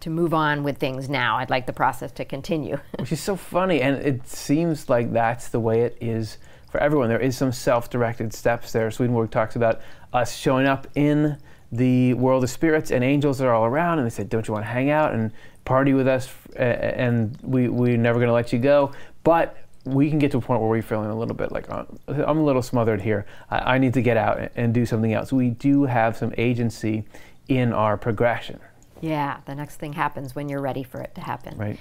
to 0.00 0.10
move 0.10 0.34
on 0.34 0.64
with 0.64 0.76
things 0.76 1.08
now. 1.08 1.38
I'd 1.38 1.48
like 1.48 1.64
the 1.64 1.72
process 1.72 2.12
to 2.12 2.26
continue. 2.26 2.78
Which 2.98 3.10
is 3.10 3.22
so 3.22 3.36
funny, 3.36 3.80
and 3.80 3.96
it 4.04 4.28
seems 4.28 4.90
like 4.90 5.14
that's 5.14 5.48
the 5.48 5.60
way 5.60 5.80
it 5.80 5.96
is 5.98 6.36
for 6.70 6.78
everyone. 6.78 7.08
There 7.08 7.18
is 7.18 7.34
some 7.34 7.50
self-directed 7.50 8.34
steps 8.34 8.70
there. 8.70 8.90
Swedenborg 8.90 9.30
talks 9.30 9.56
about 9.56 9.80
us 10.12 10.36
showing 10.36 10.66
up 10.66 10.88
in 10.94 11.38
the 11.72 12.12
world 12.12 12.44
of 12.44 12.50
spirits, 12.50 12.90
and 12.90 13.02
angels 13.02 13.40
are 13.40 13.54
all 13.54 13.64
around, 13.64 13.98
and 13.98 14.04
they 14.04 14.10
said, 14.10 14.28
"Don't 14.28 14.46
you 14.46 14.52
want 14.52 14.66
to 14.66 14.70
hang 14.70 14.90
out 14.90 15.14
and 15.14 15.32
party 15.64 15.94
with 15.94 16.08
us?" 16.08 16.28
And 16.56 17.36
we 17.42 17.68
we're 17.68 17.96
never 17.96 18.18
going 18.18 18.28
to 18.28 18.34
let 18.34 18.52
you 18.52 18.58
go. 18.58 18.92
But 19.22 19.56
we 19.84 20.08
can 20.08 20.18
get 20.18 20.30
to 20.32 20.38
a 20.38 20.40
point 20.40 20.60
where 20.60 20.70
we're 20.70 20.82
feeling 20.82 21.10
a 21.10 21.18
little 21.18 21.34
bit 21.34 21.52
like 21.52 21.70
uh, 21.70 21.84
I'm 22.08 22.38
a 22.38 22.44
little 22.44 22.62
smothered 22.62 23.02
here. 23.02 23.26
I, 23.50 23.74
I 23.74 23.78
need 23.78 23.94
to 23.94 24.02
get 24.02 24.16
out 24.16 24.50
and 24.56 24.72
do 24.72 24.86
something 24.86 25.12
else. 25.12 25.32
We 25.32 25.50
do 25.50 25.84
have 25.84 26.16
some 26.16 26.32
agency 26.38 27.04
in 27.48 27.72
our 27.72 27.96
progression. 27.96 28.60
Yeah, 29.00 29.40
the 29.44 29.54
next 29.54 29.76
thing 29.76 29.92
happens 29.92 30.34
when 30.34 30.48
you're 30.48 30.62
ready 30.62 30.82
for 30.82 31.00
it 31.00 31.14
to 31.16 31.20
happen. 31.20 31.58
Right. 31.58 31.78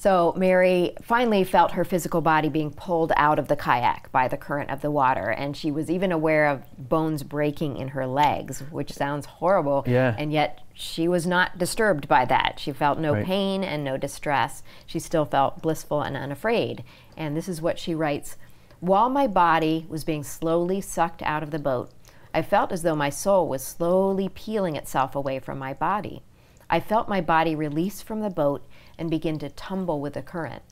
So 0.00 0.32
Mary 0.36 0.92
finally 1.02 1.42
felt 1.42 1.72
her 1.72 1.84
physical 1.84 2.20
body 2.20 2.48
being 2.48 2.70
pulled 2.70 3.10
out 3.16 3.40
of 3.40 3.48
the 3.48 3.56
kayak 3.56 4.12
by 4.12 4.28
the 4.28 4.36
current 4.36 4.70
of 4.70 4.80
the 4.80 4.92
water, 4.92 5.28
and 5.28 5.56
she 5.56 5.72
was 5.72 5.90
even 5.90 6.12
aware 6.12 6.46
of 6.46 6.62
bones 6.88 7.24
breaking 7.24 7.76
in 7.78 7.88
her 7.88 8.06
legs, 8.06 8.60
which 8.70 8.92
sounds 8.92 9.26
horrible. 9.26 9.82
Yeah. 9.88 10.14
And 10.16 10.32
yet 10.32 10.60
she 10.72 11.08
was 11.08 11.26
not 11.26 11.58
disturbed 11.58 12.06
by 12.06 12.24
that. 12.26 12.60
She 12.60 12.70
felt 12.70 13.00
no 13.00 13.12
Right. 13.12 13.26
pain 13.26 13.64
and 13.64 13.82
no 13.82 13.96
distress. 13.96 14.62
She 14.86 15.00
still 15.00 15.24
felt 15.24 15.62
blissful 15.62 16.00
and 16.00 16.16
unafraid. 16.16 16.84
And 17.16 17.36
this 17.36 17.48
is 17.48 17.60
what 17.60 17.80
she 17.80 17.92
writes 17.92 18.36
While 18.78 19.10
my 19.10 19.26
body 19.26 19.84
was 19.88 20.04
being 20.04 20.22
slowly 20.22 20.80
sucked 20.80 21.24
out 21.24 21.42
of 21.42 21.50
the 21.50 21.58
boat, 21.58 21.90
I 22.32 22.42
felt 22.42 22.70
as 22.70 22.82
though 22.82 22.94
my 22.94 23.10
soul 23.10 23.48
was 23.48 23.64
slowly 23.64 24.28
peeling 24.28 24.76
itself 24.76 25.16
away 25.16 25.40
from 25.40 25.58
my 25.58 25.74
body. 25.74 26.22
I 26.70 26.78
felt 26.78 27.08
my 27.08 27.20
body 27.20 27.56
release 27.56 28.00
from 28.00 28.20
the 28.20 28.30
boat 28.30 28.64
and 28.98 29.10
begin 29.10 29.38
to 29.38 29.48
tumble 29.48 30.00
with 30.00 30.14
the 30.14 30.22
current. 30.22 30.62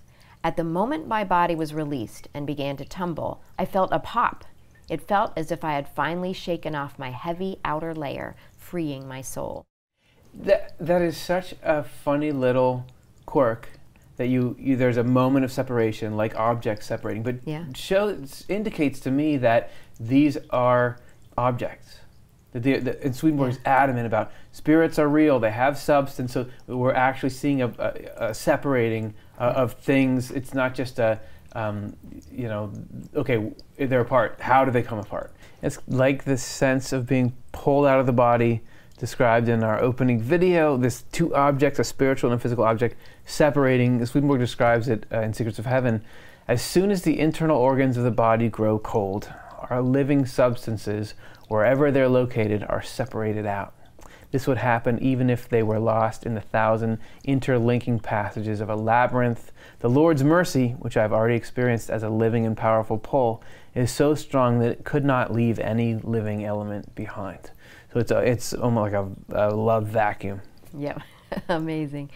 At 0.43 0.57
the 0.57 0.65
moment 0.65 1.09
my 1.09 1.25
body 1.25 1.55
was 1.55 1.75
released 1.75 2.29
and 2.35 2.47
began 2.47 2.77
to 2.77 2.85
tumble, 2.85 3.43
I 3.59 3.65
felt 3.65 3.91
a 3.93 3.99
pop. 3.99 4.45
It 4.89 5.07
felt 5.07 5.33
as 5.37 5.51
if 5.51 5.65
I 5.65 5.73
had 5.73 5.89
finally 5.89 6.33
shaken 6.33 6.75
off 6.75 6.99
my 6.99 7.11
heavy 7.11 7.59
outer 7.65 7.95
layer, 7.95 8.37
freeing 8.57 9.09
my 9.09 9.21
soul. 9.21 9.65
That 10.35 10.75
that 10.79 11.03
is 11.03 11.17
such 11.17 11.55
a 11.63 11.83
funny 11.83 12.31
little 12.31 12.85
quirk 13.25 13.71
that 14.17 14.29
you, 14.29 14.57
you 14.59 14.77
there's 14.77 14.97
a 14.97 15.05
moment 15.05 15.45
of 15.45 15.53
separation 15.53 16.17
like 16.17 16.35
objects 16.37 16.87
separating, 16.87 17.23
but 17.23 17.37
Yeah. 17.45 17.65
shows 17.75 18.45
indicates 18.49 19.01
to 19.01 19.11
me 19.11 19.37
that 19.39 19.71
these 20.01 20.39
are 20.51 20.99
objects. 21.37 21.99
The, 22.53 22.79
the, 22.79 23.05
and 23.05 23.15
Swedenborg's 23.15 23.59
adamant 23.65 24.07
about 24.07 24.33
spirits 24.53 24.99
are 24.99 25.09
real; 25.09 25.39
they 25.39 25.51
have 25.51 25.77
substance. 25.77 26.33
So 26.33 26.47
we're 26.67 26.95
actually 26.95 27.31
seeing 27.31 27.63
a, 27.63 27.69
a, 27.79 28.29
a 28.29 28.35
separating 28.35 29.15
uh, 29.39 29.53
of 29.57 29.75
things. 29.75 30.31
It's 30.31 30.55
not 30.55 30.75
just 30.75 30.99
a 30.99 31.21
um, 31.57 31.97
you 32.31 32.49
know, 32.49 32.71
okay, 33.15 33.51
they're 33.79 34.03
apart. 34.03 34.39
How 34.41 34.65
do 34.65 34.71
they 34.71 34.83
come 34.83 34.99
apart? 34.99 35.33
It's 35.63 35.79
like 35.89 36.25
this 36.25 36.43
sense 36.43 36.93
of 36.93 37.07
being 37.07 37.35
pulled 37.53 37.87
out 37.87 37.99
of 37.99 38.05
the 38.05 38.13
body 38.13 38.61
described 38.99 39.49
in 39.49 39.65
our 39.65 39.81
opening 39.81 40.21
video. 40.21 40.77
This 40.77 41.03
two 41.13 41.35
objects, 41.35 41.79
a 41.79 41.85
spiritual 41.85 42.31
and 42.31 42.39
a 42.39 42.43
physical 42.43 42.65
object, 42.65 42.97
separating. 43.25 44.05
Swedenborg 44.05 44.41
describes 44.41 44.89
it 44.89 45.07
uh, 45.11 45.21
in 45.21 45.33
Secrets 45.33 45.59
of 45.59 45.65
Heaven. 45.65 46.05
As 46.47 46.63
soon 46.63 46.91
as 46.91 47.03
the 47.03 47.19
internal 47.19 47.57
organs 47.57 47.97
of 47.97 48.05
the 48.05 48.11
body 48.11 48.49
grow 48.51 48.79
cold, 48.79 49.33
our 49.71 49.81
living 49.81 50.27
substances, 50.27 51.15
wherever 51.49 51.91
they're 51.91 52.09
located, 52.09 52.65
are 52.69 52.83
separated 52.83 53.47
out. 53.47 53.75
This 54.33 54.47
would 54.47 54.59
happen 54.59 54.99
even 55.03 55.31
if 55.31 55.49
they 55.49 55.63
were 55.63 55.79
lost 55.79 56.27
in 56.27 56.35
the 56.35 56.41
thousand 56.41 56.99
interlinking 57.25 58.01
passages 58.01 58.61
of 58.61 58.69
a 58.69 58.77
labyrinth. 58.77 59.53
The 59.81 59.89
Lord's 59.89 60.25
mercy, 60.25 60.71
which 60.79 60.97
I've 60.97 61.13
already 61.13 61.37
experienced 61.37 61.91
as 61.91 62.03
a 62.03 62.11
living 62.11 62.45
and 62.45 62.57
powerful 62.57 62.99
pull, 62.99 63.43
is 63.75 63.91
so 63.91 64.15
strong 64.15 64.59
that 64.59 64.71
it 64.71 64.85
could 64.85 65.05
not 65.05 65.33
leave 65.33 65.59
any 65.59 65.95
living 65.95 66.45
element 66.45 66.95
behind. 66.95 67.51
So 67.93 68.01
it's, 68.01 68.11
a, 68.11 68.19
it's 68.19 68.53
almost 68.53 68.93
like 68.93 68.93
a, 68.93 69.09
a 69.31 69.55
love 69.55 69.87
vacuum. 69.87 70.43
Yep, 70.77 71.01
amazing. 71.49 72.11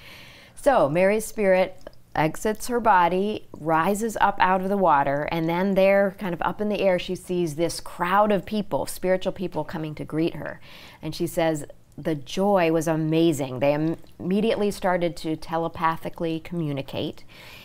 So 0.56 0.88
Mary's 0.88 1.24
spirit 1.24 1.78
exits 2.14 2.66
her 2.66 2.80
body, 2.80 3.46
rises 3.52 4.16
up 4.20 4.36
out 4.40 4.60
of 4.60 4.68
the 4.68 4.76
water, 4.76 5.28
and 5.30 5.48
then 5.48 5.74
there, 5.74 6.16
kind 6.18 6.34
of 6.34 6.42
up 6.42 6.60
in 6.60 6.68
the 6.68 6.80
air, 6.80 6.98
she 6.98 7.14
sees 7.14 7.54
this 7.54 7.80
crowd 7.80 8.32
of 8.32 8.44
people, 8.44 8.86
spiritual 8.86 9.32
people 9.32 9.64
coming 9.64 9.94
to 9.94 10.04
greet 10.04 10.34
her. 10.34 10.60
And 11.00 11.14
she 11.14 11.26
says, 11.26 11.64
the 11.96 12.14
joy 12.14 12.72
was 12.72 12.88
amazing. 12.88 13.58
They 13.58 13.74
im- 13.74 13.96
immediately 14.18 14.70
started 14.70 15.16
to 15.18 15.36
telepathically 15.36 16.40
communicate, 16.40 17.24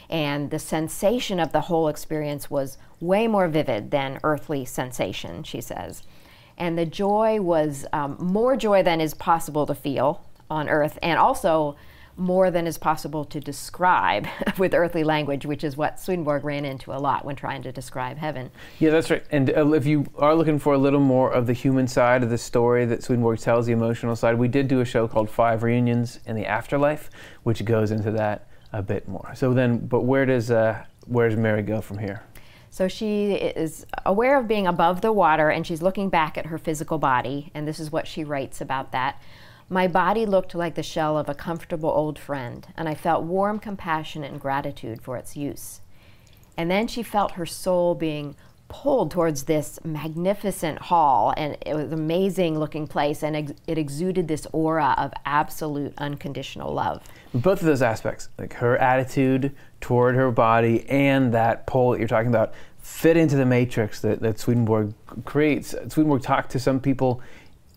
and 0.09 0.51
the 0.51 0.59
sensation 0.59 1.39
of 1.39 1.51
the 1.51 1.61
whole 1.61 1.87
experience 1.87 2.51
was 2.51 2.77
way 2.99 3.27
more 3.27 3.47
vivid 3.47 3.91
than 3.91 4.19
earthly 4.23 4.65
sensation, 4.65 5.43
she 5.43 5.61
says. 5.61 6.03
And 6.57 6.77
the 6.77 6.85
joy 6.85 7.41
was 7.41 7.85
um, 7.91 8.17
more 8.19 8.55
joy 8.55 8.83
than 8.83 9.01
is 9.01 9.13
possible 9.13 9.65
to 9.65 9.75
feel 9.75 10.23
on 10.49 10.69
earth, 10.69 10.99
and 11.01 11.17
also 11.17 11.75
more 12.17 12.49
than 12.49 12.65
is 12.65 12.77
possible 12.77 13.25
to 13.25 13.39
describe 13.39 14.27
with 14.57 14.73
earthly 14.73 15.03
language, 15.03 15.45
which 15.45 15.63
is 15.63 15.75
what 15.75 15.99
Swedenborg 15.99 16.43
ran 16.43 16.65
into 16.65 16.93
a 16.93 16.97
lot 16.97 17.25
when 17.25 17.35
trying 17.35 17.61
to 17.63 17.71
describe 17.71 18.17
heaven. 18.17 18.51
Yeah, 18.79 18.91
that's 18.91 19.09
right. 19.09 19.23
And 19.31 19.49
uh, 19.49 19.73
if 19.73 19.85
you 19.85 20.05
are 20.17 20.35
looking 20.35 20.59
for 20.59 20.73
a 20.73 20.77
little 20.77 20.99
more 20.99 21.31
of 21.31 21.47
the 21.47 21.53
human 21.53 21.87
side 21.87 22.23
of 22.23 22.29
the 22.29 22.37
story 22.37 22.85
that 22.85 23.03
Swedenborg 23.03 23.39
tells, 23.39 23.65
the 23.65 23.73
emotional 23.73 24.15
side, 24.15 24.37
we 24.37 24.47
did 24.47 24.67
do 24.67 24.81
a 24.81 24.85
show 24.85 25.07
called 25.07 25.29
Five 25.29 25.63
Reunions 25.63 26.19
in 26.25 26.35
the 26.35 26.45
Afterlife, 26.45 27.09
which 27.43 27.63
goes 27.65 27.91
into 27.91 28.11
that 28.11 28.47
a 28.71 28.81
bit 28.81 29.07
more. 29.07 29.33
So 29.35 29.53
then, 29.53 29.79
but 29.79 30.01
where 30.01 30.25
does 30.25 30.51
uh, 30.51 30.83
where 31.07 31.29
does 31.29 31.37
Mary 31.37 31.61
go 31.61 31.81
from 31.81 31.97
here? 31.97 32.23
So 32.69 32.89
she 32.89 33.31
is 33.31 33.85
aware 34.05 34.37
of 34.37 34.49
being 34.49 34.67
above 34.67 34.99
the 34.99 35.13
water 35.13 35.49
and 35.49 35.65
she's 35.65 35.81
looking 35.81 36.09
back 36.09 36.37
at 36.37 36.47
her 36.47 36.57
physical 36.57 36.97
body, 36.97 37.51
and 37.53 37.65
this 37.65 37.79
is 37.79 37.91
what 37.91 38.05
she 38.05 38.23
writes 38.23 38.59
about 38.59 38.91
that. 38.91 39.21
My 39.69 39.87
body 39.87 40.25
looked 40.25 40.53
like 40.53 40.75
the 40.75 40.83
shell 40.83 41.17
of 41.17 41.27
a 41.27 41.33
comfortable 41.33 41.89
old 41.89 42.19
friend, 42.19 42.67
and 42.77 42.87
I 42.87 42.93
felt 42.93 43.23
warm 43.23 43.57
compassion 43.57 44.23
and 44.23 44.39
gratitude 44.39 45.01
for 45.01 45.17
its 45.17 45.35
use. 45.35 45.81
And 46.55 46.69
then 46.69 46.87
she 46.87 47.01
felt 47.01 47.31
her 47.31 47.45
soul 47.45 47.95
being 47.95 48.35
pulled 48.67 49.11
towards 49.11 49.43
this 49.43 49.79
magnificent 49.83 50.79
hall 50.79 51.33
and 51.37 51.55
it 51.65 51.75
was 51.75 51.91
an 51.91 51.93
amazing 51.93 52.57
looking 52.57 52.87
place 52.87 53.21
and 53.21 53.35
ex- 53.35 53.53
it 53.67 53.77
exuded 53.77 54.27
this 54.27 54.47
aura 54.53 54.95
of 54.97 55.13
absolute 55.25 55.93
unconditional 55.99 56.73
love 56.73 57.03
both 57.35 57.59
of 57.59 57.67
those 57.67 57.83
aspects 57.83 58.29
like 58.39 58.53
her 58.53 58.75
attitude 58.77 59.55
toward 59.81 60.15
her 60.15 60.31
body 60.31 60.83
and 60.89 61.31
that 61.31 61.67
pull 61.67 61.91
that 61.91 61.99
you're 61.99 62.07
talking 62.07 62.29
about 62.29 62.55
fit 62.79 63.15
into 63.15 63.35
the 63.35 63.45
matrix 63.45 64.01
that, 64.01 64.19
that 64.19 64.39
swedenborg 64.39 64.91
creates 65.25 65.75
swedenborg 65.89 66.23
talked 66.23 66.49
to 66.49 66.59
some 66.59 66.79
people 66.79 67.21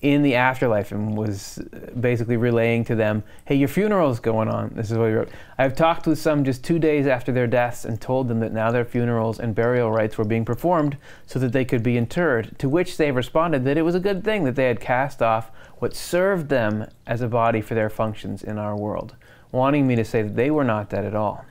in 0.01 0.23
the 0.23 0.37
afterlife 0.37 0.93
and 0.93 1.17
was 1.17 1.59
basically 1.99 2.37
relaying 2.37 2.85
to 2.85 2.95
them, 2.95 3.25
hey, 3.47 3.57
your 3.57 3.67
funeral 3.67 4.11
is 4.11 4.21
going 4.21 4.49
on. 4.49 4.71
This 4.75 4.93
is 4.93 4.97
what 4.97 5.09
he 5.09 5.15
wrote. 5.15 5.31
I've 5.59 5.75
talked 5.75 6.07
with 6.07 6.21
some 6.21 6.45
just 6.45 6.63
two 6.63 6.79
days 6.79 7.07
after 7.09 7.33
their 7.33 7.49
deaths 7.49 7.85
and 7.85 8.01
told 8.01 8.29
them 8.29 8.39
that 8.41 8.53
now 8.53 8.71
their 8.71 8.85
funerals 8.85 9.41
and 9.41 9.57
burial 9.57 9.91
rites 9.91 10.17
were 10.17 10.25
being 10.25 10.45
performed 10.45 10.97
so 11.27 11.41
that 11.41 11.53
they 11.53 11.65
could 11.65 11.83
be 11.83 11.97
interred, 11.97 12.57
to 12.61 12.69
which 12.69 12.97
they 12.97 13.11
responded 13.11 13.65
that 13.65 13.77
it 13.77 13.83
was 13.83 13.97
a 13.97 14.01
good 14.01 14.23
thing 14.23 14.45
that 14.45 14.55
they 14.55 14.67
had 14.67 14.81
cast 14.81 15.21
off 15.21 15.51
what 15.79 15.97
served 15.97 16.49
them 16.49 16.87
as 17.07 17.21
a 17.21 17.29
body 17.29 17.61
for 17.61 17.75
their 17.75 17.91
functions 17.91 18.45
in 18.45 18.57
our 18.57 18.77
world, 18.77 19.17
wanting 19.51 19.87
me 19.87 19.97
to 19.97 20.05
say 20.05 20.23
that 20.23 20.37
they 20.37 20.51
were 20.51 20.65
not 20.65 20.91
dead 20.91 21.05
at 21.05 21.15
all. 21.15 21.45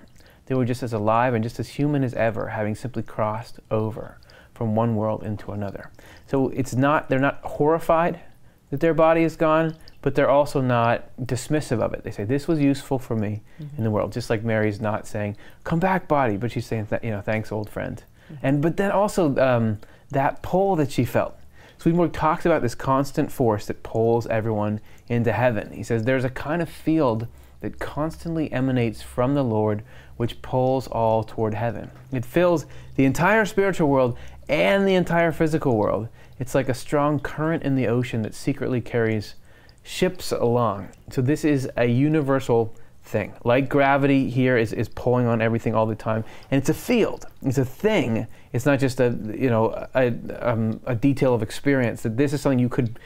They 0.46 0.56
were 0.56 0.66
just 0.66 0.84
as 0.84 0.94
alive 0.94 1.34
and 1.34 1.44
just 1.44 1.60
as 1.60 1.68
human 1.68 2.02
as 2.06 2.14
ever, 2.14 2.48
having 2.48 2.76
simply 2.76 3.04
crossed 3.04 3.60
over 3.70 4.20
from 4.54 4.74
one 4.74 4.96
world 4.96 5.24
into 5.24 5.52
another. 5.52 5.92
So 6.28 6.48
it's 6.50 6.74
not, 6.74 7.10
they're 7.10 7.20
not 7.20 7.42
horrified 7.44 8.22
that 8.70 8.80
their 8.80 8.94
body 8.94 9.24
is 9.24 9.36
gone, 9.36 9.76
but 10.02 10.16
they're 10.16 10.30
also 10.30 10.62
not 10.62 11.10
dismissive 11.22 11.82
of 11.82 11.94
it. 11.94 12.04
They 12.04 12.12
say, 12.12 12.24
This 12.24 12.48
was 12.48 12.60
useful 12.60 13.00
for 13.00 13.16
me 13.16 13.42
mm-hmm. 13.62 13.78
in 13.78 13.84
the 13.84 13.92
world. 13.92 14.12
Just 14.12 14.30
like 14.30 14.44
Mary's 14.44 14.82
not 14.82 15.08
saying, 15.08 15.38
Come 15.64 15.80
back, 15.80 16.08
body, 16.08 16.38
but 16.38 16.52
she's 16.52 16.66
saying, 16.66 16.88
You 17.02 17.12
know, 17.12 17.22
thanks, 17.22 17.52
old 17.52 17.70
friend. 17.70 18.04
Mm-hmm. 18.32 18.46
And 18.46 18.62
but 18.62 18.78
then 18.78 18.92
also 18.92 19.36
um, 19.38 19.80
that 20.10 20.42
pull 20.42 20.76
that 20.78 20.92
she 20.92 21.06
felt. 21.06 21.38
Swedenborg 21.78 22.12
talks 22.12 22.46
about 22.46 22.62
this 22.62 22.76
constant 22.76 23.32
force 23.32 23.68
that 23.68 23.84
pulls 23.84 24.26
everyone 24.28 24.82
into 25.08 25.32
heaven. 25.32 25.72
He 25.72 25.84
says 25.84 26.04
there's 26.04 26.24
a 26.24 26.30
kind 26.30 26.62
of 26.62 26.70
field 26.70 27.28
that 27.62 27.80
constantly 27.80 28.52
emanates 28.52 29.02
from 29.02 29.34
the 29.36 29.44
Lord, 29.44 29.84
which 30.18 30.42
pulls 30.42 30.88
all 30.88 31.24
toward 31.24 31.54
heaven. 31.54 31.90
It 32.12 32.26
fills 32.26 32.66
the 32.96 33.06
entire 33.06 33.46
spiritual 33.46 33.90
world 33.90 34.18
and 34.50 34.88
the 34.88 34.96
entire 34.96 35.32
physical 35.32 35.76
world. 35.76 36.08
It's 36.40 36.56
like 36.56 36.70
a 36.70 36.74
strong 36.74 37.20
current 37.20 37.64
in 37.64 37.76
the 37.76 37.88
ocean 37.88 38.22
that 38.22 38.36
secretly 38.36 38.82
carries 38.82 39.36
ships 39.84 40.32
along. 40.32 40.90
So 41.10 41.22
this 41.22 41.44
is 41.44 41.70
a 41.78 41.86
universal 41.86 42.76
thing. 43.04 43.34
Like 43.44 43.70
gravity 43.70 44.30
here 44.30 44.58
is, 44.58 44.74
is 44.74 44.90
pulling 44.90 45.26
on 45.28 45.42
everything 45.42 45.74
all 45.74 45.86
the 45.86 45.96
time. 45.96 46.24
And 46.52 46.60
it's 46.60 46.70
a 46.70 46.74
field. 46.74 47.26
It's 47.42 47.58
a 47.58 47.66
thing. 47.66 48.28
It's 48.54 48.66
not 48.66 48.80
just 48.80 49.00
a 49.00 49.18
you 49.34 49.50
know 49.50 49.88
a, 49.96 50.14
um, 50.42 50.80
a 50.86 50.96
detail 50.96 51.34
of 51.34 51.42
experience. 51.42 52.04
That 52.04 52.18
this 52.18 52.34
is 52.34 52.42
something 52.42 52.60
you 52.60 52.70
could 52.70 53.00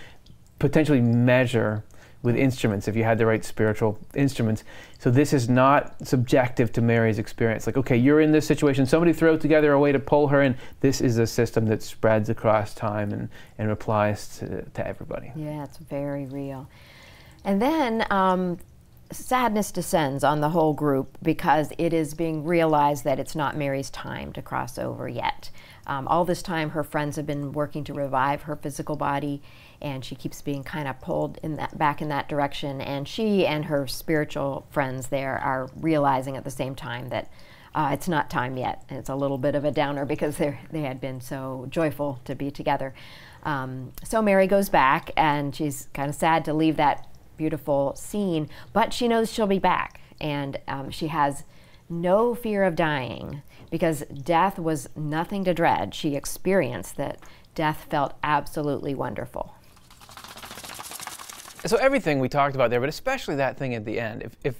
potentially 0.59 1.01
measure 1.01 1.83
with 2.23 2.35
instruments 2.35 2.87
if 2.87 2.95
you 2.95 3.03
had 3.03 3.17
the 3.17 3.25
right 3.25 3.43
spiritual 3.43 3.97
instruments. 4.13 4.63
So 4.99 5.09
this 5.09 5.33
is 5.33 5.49
not 5.49 5.95
subjective 6.07 6.71
to 6.73 6.81
Mary's 6.81 7.17
experience. 7.17 7.65
Like, 7.65 7.77
okay, 7.77 7.97
you're 7.97 8.21
in 8.21 8.31
this 8.31 8.45
situation, 8.45 8.85
somebody 8.85 9.13
throw 9.13 9.37
together 9.37 9.73
a 9.73 9.79
way 9.79 9.91
to 9.91 9.99
pull 9.99 10.27
her 10.27 10.41
in. 10.41 10.55
This 10.81 11.01
is 11.01 11.17
a 11.17 11.25
system 11.25 11.65
that 11.67 11.81
spreads 11.81 12.29
across 12.29 12.73
time 12.73 13.11
and, 13.11 13.29
and 13.57 13.71
applies 13.71 14.37
to, 14.39 14.61
to 14.63 14.87
everybody. 14.87 15.31
Yeah, 15.35 15.63
it's 15.63 15.77
very 15.77 16.25
real. 16.25 16.69
And 17.43 17.59
then 17.59 18.05
um, 18.11 18.59
sadness 19.11 19.71
descends 19.71 20.23
on 20.23 20.41
the 20.41 20.49
whole 20.49 20.73
group 20.73 21.17
because 21.21 21.73
it 21.77 21.93
is 21.93 22.13
being 22.13 22.43
realized 22.43 23.03
that 23.03 23.19
it's 23.19 23.35
not 23.35 23.57
Mary's 23.57 23.89
time 23.89 24.31
to 24.33 24.41
cross 24.41 24.77
over 24.77 25.07
yet. 25.07 25.49
Um, 25.87 26.07
all 26.07 26.25
this 26.25 26.41
time, 26.41 26.71
her 26.71 26.83
friends 26.83 27.15
have 27.15 27.25
been 27.25 27.51
working 27.51 27.83
to 27.85 27.93
revive 27.93 28.43
her 28.43 28.55
physical 28.55 28.95
body, 28.95 29.41
and 29.81 30.03
she 30.03 30.15
keeps 30.15 30.41
being 30.41 30.63
kind 30.63 30.87
of 30.87 30.99
pulled 31.01 31.37
in 31.43 31.55
that 31.57 31.77
back 31.77 32.01
in 32.01 32.09
that 32.09 32.29
direction. 32.29 32.81
And 32.81 33.07
she 33.07 33.45
and 33.45 33.65
her 33.65 33.87
spiritual 33.87 34.65
friends 34.69 35.07
there 35.07 35.37
are 35.37 35.69
realizing 35.75 36.37
at 36.37 36.43
the 36.43 36.51
same 36.51 36.75
time 36.75 37.09
that 37.09 37.31
uh, 37.73 37.91
it's 37.93 38.07
not 38.07 38.29
time 38.29 38.57
yet. 38.57 38.83
It's 38.89 39.09
a 39.09 39.15
little 39.15 39.37
bit 39.37 39.55
of 39.55 39.63
a 39.63 39.71
downer 39.71 40.05
because 40.05 40.37
they 40.37 40.57
they 40.71 40.81
had 40.81 40.99
been 40.99 41.21
so 41.21 41.67
joyful 41.69 42.19
to 42.25 42.35
be 42.35 42.51
together. 42.51 42.93
Um, 43.43 43.93
so 44.03 44.21
Mary 44.21 44.47
goes 44.47 44.69
back, 44.69 45.11
and 45.17 45.55
she's 45.55 45.87
kind 45.93 46.09
of 46.09 46.15
sad 46.15 46.45
to 46.45 46.53
leave 46.53 46.77
that 46.77 47.07
beautiful 47.37 47.95
scene, 47.95 48.49
but 48.71 48.93
she 48.93 49.07
knows 49.07 49.31
she'll 49.31 49.47
be 49.47 49.57
back, 49.57 49.99
and 50.19 50.59
um, 50.67 50.91
she 50.91 51.07
has 51.07 51.43
no 51.89 52.35
fear 52.35 52.63
of 52.63 52.75
dying 52.75 53.41
because 53.71 54.01
death 54.01 54.59
was 54.59 54.89
nothing 54.95 55.43
to 55.45 55.53
dread. 55.53 55.95
She 55.95 56.15
experienced 56.15 56.97
that 56.97 57.19
death 57.55 57.87
felt 57.89 58.13
absolutely 58.21 58.93
wonderful. 58.93 59.55
So 61.65 61.77
everything 61.77 62.19
we 62.19 62.27
talked 62.27 62.55
about 62.55 62.71
there, 62.71 62.79
but 62.79 62.89
especially 62.89 63.35
that 63.35 63.57
thing 63.57 63.75
at 63.75 63.85
the 63.85 63.99
end, 63.99 64.23
if, 64.23 64.35
if 64.43 64.55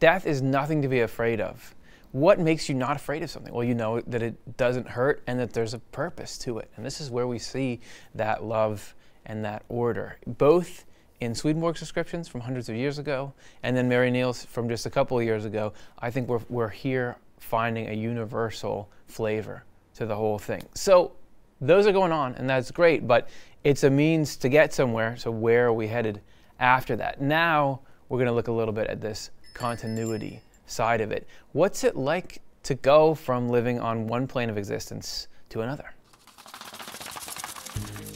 death 0.00 0.26
is 0.26 0.42
nothing 0.42 0.82
to 0.82 0.88
be 0.88 1.00
afraid 1.00 1.40
of, 1.40 1.74
what 2.12 2.38
makes 2.38 2.68
you 2.68 2.74
not 2.74 2.96
afraid 2.96 3.22
of 3.22 3.30
something? 3.30 3.54
Well, 3.54 3.64
you 3.64 3.74
know 3.74 4.00
that 4.02 4.22
it 4.22 4.56
doesn't 4.58 4.86
hurt 4.86 5.22
and 5.26 5.40
that 5.40 5.54
there's 5.54 5.72
a 5.72 5.78
purpose 5.78 6.36
to 6.38 6.58
it. 6.58 6.70
And 6.76 6.84
this 6.84 7.00
is 7.00 7.10
where 7.10 7.26
we 7.26 7.38
see 7.38 7.80
that 8.14 8.44
love 8.44 8.94
and 9.24 9.42
that 9.46 9.62
order, 9.70 10.18
both 10.26 10.84
in 11.20 11.34
Swedenborg's 11.34 11.80
descriptions 11.80 12.28
from 12.28 12.42
hundreds 12.42 12.68
of 12.68 12.76
years 12.76 12.98
ago, 12.98 13.32
and 13.62 13.74
then 13.74 13.88
Mary 13.88 14.10
Neal's 14.10 14.44
from 14.44 14.68
just 14.68 14.84
a 14.84 14.90
couple 14.90 15.18
of 15.18 15.24
years 15.24 15.46
ago. 15.46 15.72
I 16.00 16.10
think 16.10 16.28
we're, 16.28 16.40
we're 16.50 16.68
here 16.68 17.16
finding 17.38 17.88
a 17.88 17.94
universal 17.94 18.90
flavor 19.06 19.64
to 19.94 20.04
the 20.04 20.16
whole 20.16 20.38
thing. 20.38 20.62
So 20.74 21.12
those 21.62 21.86
are 21.86 21.92
going 21.92 22.12
on, 22.12 22.34
and 22.34 22.50
that's 22.50 22.70
great, 22.70 23.06
but 23.06 23.28
it's 23.64 23.84
a 23.84 23.90
means 23.90 24.36
to 24.38 24.48
get 24.48 24.74
somewhere. 24.74 25.16
So, 25.16 25.30
where 25.30 25.66
are 25.66 25.72
we 25.72 25.86
headed 25.86 26.20
after 26.62 26.96
that? 26.96 27.20
Now, 27.20 27.80
we're 28.08 28.18
going 28.18 28.28
to 28.28 28.34
look 28.34 28.48
a 28.48 28.52
little 28.52 28.72
bit 28.72 28.86
at 28.86 29.00
this 29.00 29.30
continuity 29.52 30.40
side 30.66 31.00
of 31.02 31.12
it. 31.12 31.26
What's 31.52 31.84
it 31.84 31.96
like 31.96 32.40
to 32.62 32.74
go 32.74 33.14
from 33.14 33.48
living 33.48 33.80
on 33.80 34.06
one 34.06 34.26
plane 34.26 34.48
of 34.48 34.56
existence 34.56 35.28
to 35.50 35.60
another? 35.60 35.92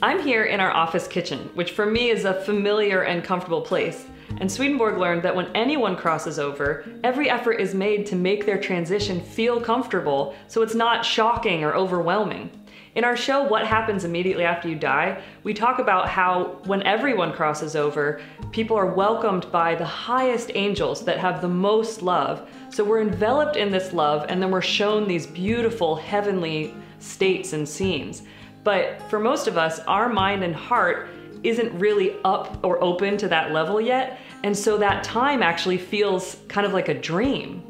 I'm 0.03 0.23
here 0.23 0.45
in 0.45 0.61
our 0.61 0.71
office 0.71 1.09
kitchen, 1.09 1.51
which 1.55 1.73
for 1.73 1.87
me 1.87 2.11
is 2.11 2.25
a 2.25 2.41
familiar 2.43 3.03
and 3.03 3.25
comfortable 3.25 3.63
place. 3.63 4.07
And 4.39 4.51
Swedenborg 4.51 4.99
learned 4.99 5.23
that 5.23 5.35
when 5.35 5.55
anyone 5.57 5.97
crosses 5.97 6.39
over, 6.39 6.85
every 7.03 7.31
effort 7.31 7.55
is 7.55 7.75
made 7.75 8.07
to 8.07 8.17
make 8.17 8.45
their 8.45 8.61
transition 8.61 9.21
feel 9.21 9.61
comfortable 9.61 10.35
so 10.47 10.63
it's 10.63 10.75
not 10.75 11.05
shocking 11.05 11.65
or 11.65 11.75
overwhelming. 11.75 12.51
In 12.97 13.05
our 13.05 13.15
show, 13.15 13.43
What 13.43 13.67
Happens 13.67 14.07
Immediately 14.07 14.45
After 14.45 14.71
You 14.71 14.75
Die, 14.75 15.23
we 15.43 15.53
talk 15.53 15.81
about 15.81 16.09
how 16.09 16.57
when 16.65 16.83
everyone 16.85 17.31
crosses 17.31 17.77
over, 17.77 18.23
people 18.53 18.75
are 18.75 18.87
welcomed 18.87 19.53
by 19.53 19.75
the 19.75 19.85
highest 19.85 20.51
angels 20.55 21.05
that 21.05 21.19
have 21.19 21.43
the 21.43 21.49
most 21.49 22.01
love. 22.01 22.49
So 22.71 22.83
we're 22.83 23.03
enveloped 23.03 23.57
in 23.57 23.71
this 23.71 23.93
love, 23.93 24.25
and 24.31 24.43
then 24.43 24.51
we're 24.51 24.63
shown 24.63 25.07
these 25.07 25.27
beautiful 25.27 25.95
heavenly 25.95 26.73
states 26.99 27.53
and 27.53 27.69
scenes. 27.69 28.23
But 28.65 29.03
for 29.11 29.21
most 29.21 29.47
of 29.47 29.59
us, 29.59 29.79
our 29.81 30.09
mind 30.09 30.43
and 30.43 30.55
heart 30.55 31.11
isn't 31.43 31.79
really 31.79 32.17
up 32.25 32.65
or 32.65 32.83
open 32.83 33.19
to 33.19 33.29
that 33.29 33.53
level 33.53 33.79
yet. 33.79 34.19
And 34.43 34.57
so 34.57 34.79
that 34.79 35.05
time 35.05 35.43
actually 35.43 35.77
feels 35.77 36.39
kind 36.49 36.67
of 36.67 36.73
like 36.73 36.89
a 36.89 36.99
dream. 36.99 37.63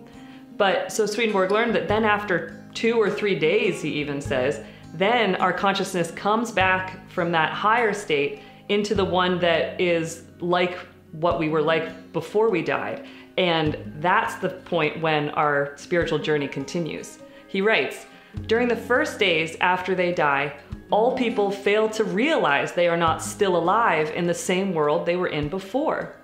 But 0.56 0.92
so 0.92 1.04
Swedenborg 1.04 1.50
learned 1.50 1.74
that 1.74 1.88
then 1.88 2.04
after 2.04 2.62
two 2.74 2.94
or 3.00 3.10
three 3.10 3.36
days, 3.36 3.82
he 3.82 3.88
even 3.94 4.20
says, 4.20 4.64
then 4.96 5.36
our 5.36 5.52
consciousness 5.52 6.10
comes 6.10 6.50
back 6.50 7.08
from 7.10 7.32
that 7.32 7.52
higher 7.52 7.92
state 7.92 8.40
into 8.68 8.94
the 8.94 9.04
one 9.04 9.38
that 9.40 9.80
is 9.80 10.24
like 10.40 10.78
what 11.12 11.38
we 11.38 11.48
were 11.48 11.62
like 11.62 12.12
before 12.12 12.50
we 12.50 12.62
died. 12.62 13.06
And 13.38 13.76
that's 13.98 14.36
the 14.36 14.48
point 14.48 15.00
when 15.02 15.28
our 15.30 15.72
spiritual 15.76 16.18
journey 16.18 16.48
continues. 16.48 17.18
He 17.48 17.60
writes, 17.60 18.06
during 18.46 18.68
the 18.68 18.76
first 18.76 19.18
days 19.18 19.56
after 19.60 19.94
they 19.94 20.12
die, 20.12 20.56
all 20.90 21.16
people 21.16 21.50
fail 21.50 21.88
to 21.90 22.04
realize 22.04 22.72
they 22.72 22.88
are 22.88 22.96
not 22.96 23.22
still 23.22 23.56
alive 23.56 24.10
in 24.10 24.26
the 24.26 24.34
same 24.34 24.72
world 24.72 25.04
they 25.04 25.16
were 25.16 25.28
in 25.28 25.48
before. 25.48 26.14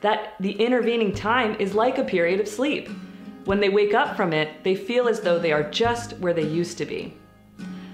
That 0.00 0.34
the 0.40 0.52
intervening 0.52 1.14
time 1.14 1.56
is 1.58 1.74
like 1.74 1.98
a 1.98 2.04
period 2.04 2.40
of 2.40 2.48
sleep. 2.48 2.88
When 3.44 3.60
they 3.60 3.68
wake 3.68 3.94
up 3.94 4.16
from 4.16 4.32
it, 4.32 4.62
they 4.64 4.74
feel 4.74 5.08
as 5.08 5.20
though 5.20 5.38
they 5.38 5.52
are 5.52 5.68
just 5.70 6.12
where 6.18 6.34
they 6.34 6.46
used 6.46 6.78
to 6.78 6.86
be. 6.86 7.16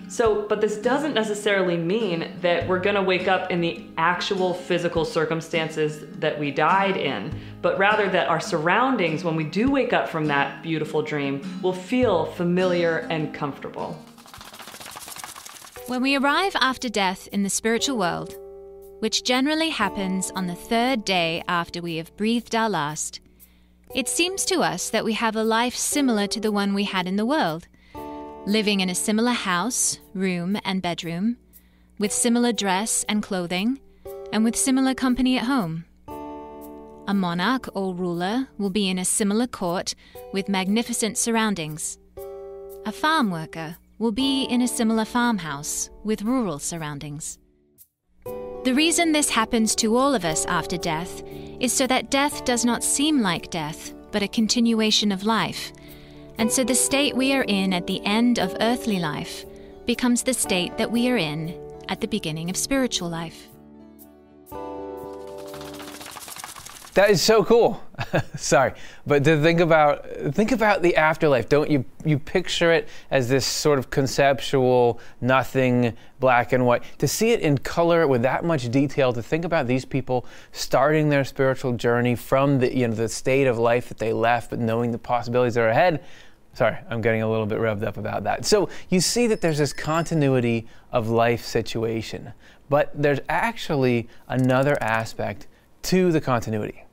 So, 0.08 0.46
but 0.48 0.62
this 0.62 0.78
doesn't 0.78 1.12
necessarily 1.12 1.76
mean 1.76 2.32
that 2.40 2.66
we're 2.66 2.80
going 2.80 2.94
to 2.94 3.02
wake 3.02 3.28
up 3.28 3.50
in 3.50 3.60
the 3.60 3.84
actual 3.98 4.54
physical 4.54 5.04
circumstances 5.04 6.06
that 6.18 6.38
we 6.38 6.50
died 6.50 6.96
in, 6.96 7.38
but 7.60 7.78
rather 7.78 8.08
that 8.08 8.28
our 8.28 8.40
surroundings, 8.40 9.22
when 9.22 9.36
we 9.36 9.44
do 9.44 9.70
wake 9.70 9.92
up 9.92 10.08
from 10.08 10.26
that 10.26 10.62
beautiful 10.62 11.02
dream, 11.02 11.60
will 11.62 11.74
feel 11.74 12.24
familiar 12.24 13.06
and 13.10 13.34
comfortable. 13.34 14.02
When 15.88 16.02
we 16.02 16.16
arrive 16.16 16.56
after 16.60 16.88
death 16.88 17.28
in 17.28 17.42
the 17.42 17.50
spiritual 17.50 17.98
world, 17.98 18.34
which 19.00 19.24
generally 19.24 19.70
happens 19.70 20.30
on 20.32 20.46
the 20.46 20.54
third 20.54 21.04
day 21.04 21.42
after 21.46 21.80
we 21.80 21.96
have 21.96 22.16
breathed 22.16 22.54
our 22.54 22.68
last, 22.68 23.20
it 23.94 24.08
seems 24.08 24.44
to 24.46 24.60
us 24.60 24.90
that 24.90 25.04
we 25.04 25.12
have 25.14 25.36
a 25.36 25.44
life 25.44 25.74
similar 25.74 26.26
to 26.26 26.40
the 26.40 26.52
one 26.52 26.74
we 26.74 26.84
had 26.84 27.06
in 27.06 27.16
the 27.16 27.26
world. 27.26 27.68
Living 28.46 28.80
in 28.80 28.90
a 28.90 28.94
similar 28.94 29.32
house, 29.32 29.98
room, 30.14 30.58
and 30.64 30.82
bedroom, 30.82 31.36
with 31.98 32.12
similar 32.12 32.52
dress 32.52 33.04
and 33.08 33.22
clothing, 33.22 33.80
and 34.32 34.44
with 34.44 34.56
similar 34.56 34.94
company 34.94 35.38
at 35.38 35.44
home. 35.44 35.84
A 37.06 37.14
monarch 37.14 37.68
or 37.74 37.94
ruler 37.94 38.48
will 38.58 38.70
be 38.70 38.88
in 38.88 38.98
a 38.98 39.04
similar 39.04 39.46
court 39.46 39.94
with 40.32 40.48
magnificent 40.48 41.16
surroundings. 41.16 41.98
A 42.84 42.92
farm 42.92 43.30
worker 43.30 43.76
will 43.98 44.12
be 44.12 44.44
in 44.44 44.62
a 44.62 44.68
similar 44.68 45.04
farmhouse 45.04 45.90
with 46.04 46.22
rural 46.22 46.58
surroundings. 46.58 47.38
The 48.64 48.74
reason 48.74 49.12
this 49.12 49.30
happens 49.30 49.74
to 49.76 49.96
all 49.96 50.14
of 50.14 50.24
us 50.24 50.44
after 50.46 50.76
death 50.76 51.22
is 51.60 51.72
so 51.72 51.86
that 51.86 52.10
death 52.10 52.44
does 52.44 52.64
not 52.64 52.84
seem 52.84 53.22
like 53.22 53.50
death, 53.50 53.94
but 54.12 54.22
a 54.22 54.28
continuation 54.28 55.10
of 55.10 55.24
life. 55.24 55.72
And 56.38 56.50
so 56.50 56.62
the 56.62 56.74
state 56.74 57.16
we 57.16 57.34
are 57.34 57.44
in 57.48 57.72
at 57.72 57.88
the 57.88 58.00
end 58.06 58.38
of 58.38 58.56
earthly 58.60 59.00
life 59.00 59.44
becomes 59.86 60.22
the 60.22 60.34
state 60.34 60.78
that 60.78 60.90
we 60.90 61.10
are 61.10 61.16
in 61.16 61.60
at 61.88 62.00
the 62.00 62.06
beginning 62.06 62.48
of 62.48 62.56
spiritual 62.56 63.08
life. 63.08 63.48
That 66.98 67.10
is 67.10 67.22
so 67.22 67.44
cool. 67.44 67.80
Sorry, 68.36 68.72
but 69.06 69.22
to 69.22 69.40
think 69.40 69.60
about 69.60 70.04
think 70.32 70.50
about 70.50 70.82
the 70.82 70.96
afterlife. 70.96 71.48
Don't 71.48 71.70
you 71.70 71.84
you 72.04 72.18
picture 72.18 72.72
it 72.72 72.88
as 73.12 73.28
this 73.28 73.46
sort 73.46 73.78
of 73.78 73.88
conceptual 73.88 74.98
nothing 75.20 75.96
black 76.18 76.52
and 76.52 76.66
white. 76.66 76.82
To 76.98 77.06
see 77.06 77.30
it 77.30 77.40
in 77.40 77.58
color 77.58 78.08
with 78.08 78.22
that 78.22 78.44
much 78.44 78.68
detail, 78.70 79.12
to 79.12 79.22
think 79.22 79.44
about 79.44 79.68
these 79.68 79.84
people 79.84 80.26
starting 80.50 81.08
their 81.08 81.22
spiritual 81.22 81.74
journey 81.74 82.16
from 82.16 82.58
the 82.58 82.76
you 82.76 82.88
know 82.88 82.94
the 82.94 83.08
state 83.08 83.46
of 83.46 83.58
life 83.58 83.88
that 83.90 83.98
they 83.98 84.12
left 84.12 84.50
but 84.50 84.58
knowing 84.58 84.90
the 84.90 84.98
possibilities 84.98 85.54
that 85.54 85.60
are 85.60 85.68
ahead. 85.68 86.02
Sorry, 86.58 86.76
I'm 86.90 87.00
getting 87.00 87.22
a 87.22 87.30
little 87.30 87.46
bit 87.46 87.60
revved 87.60 87.84
up 87.84 87.98
about 87.98 88.24
that. 88.24 88.44
So 88.44 88.68
you 88.88 89.00
see 89.00 89.28
that 89.28 89.40
there's 89.40 89.58
this 89.58 89.72
continuity 89.72 90.66
of 90.90 91.08
life 91.08 91.44
situation, 91.44 92.32
but 92.68 92.90
there's 93.00 93.20
actually 93.28 94.08
another 94.26 94.76
aspect 94.82 95.46
to 95.82 96.10
the 96.10 96.20
continuity. 96.20 96.84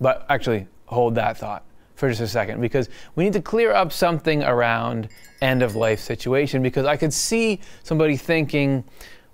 But 0.00 0.24
actually, 0.30 0.68
hold 0.86 1.16
that 1.16 1.36
thought 1.36 1.64
for 1.96 2.08
just 2.08 2.22
a 2.22 2.26
second 2.26 2.62
because 2.62 2.88
we 3.14 3.24
need 3.24 3.34
to 3.34 3.42
clear 3.42 3.72
up 3.72 3.92
something 3.92 4.42
around 4.42 5.10
end 5.42 5.62
of 5.62 5.76
life 5.76 6.00
situation 6.00 6.62
because 6.62 6.86
I 6.86 6.96
could 6.96 7.12
see 7.12 7.60
somebody 7.82 8.16
thinking, 8.16 8.84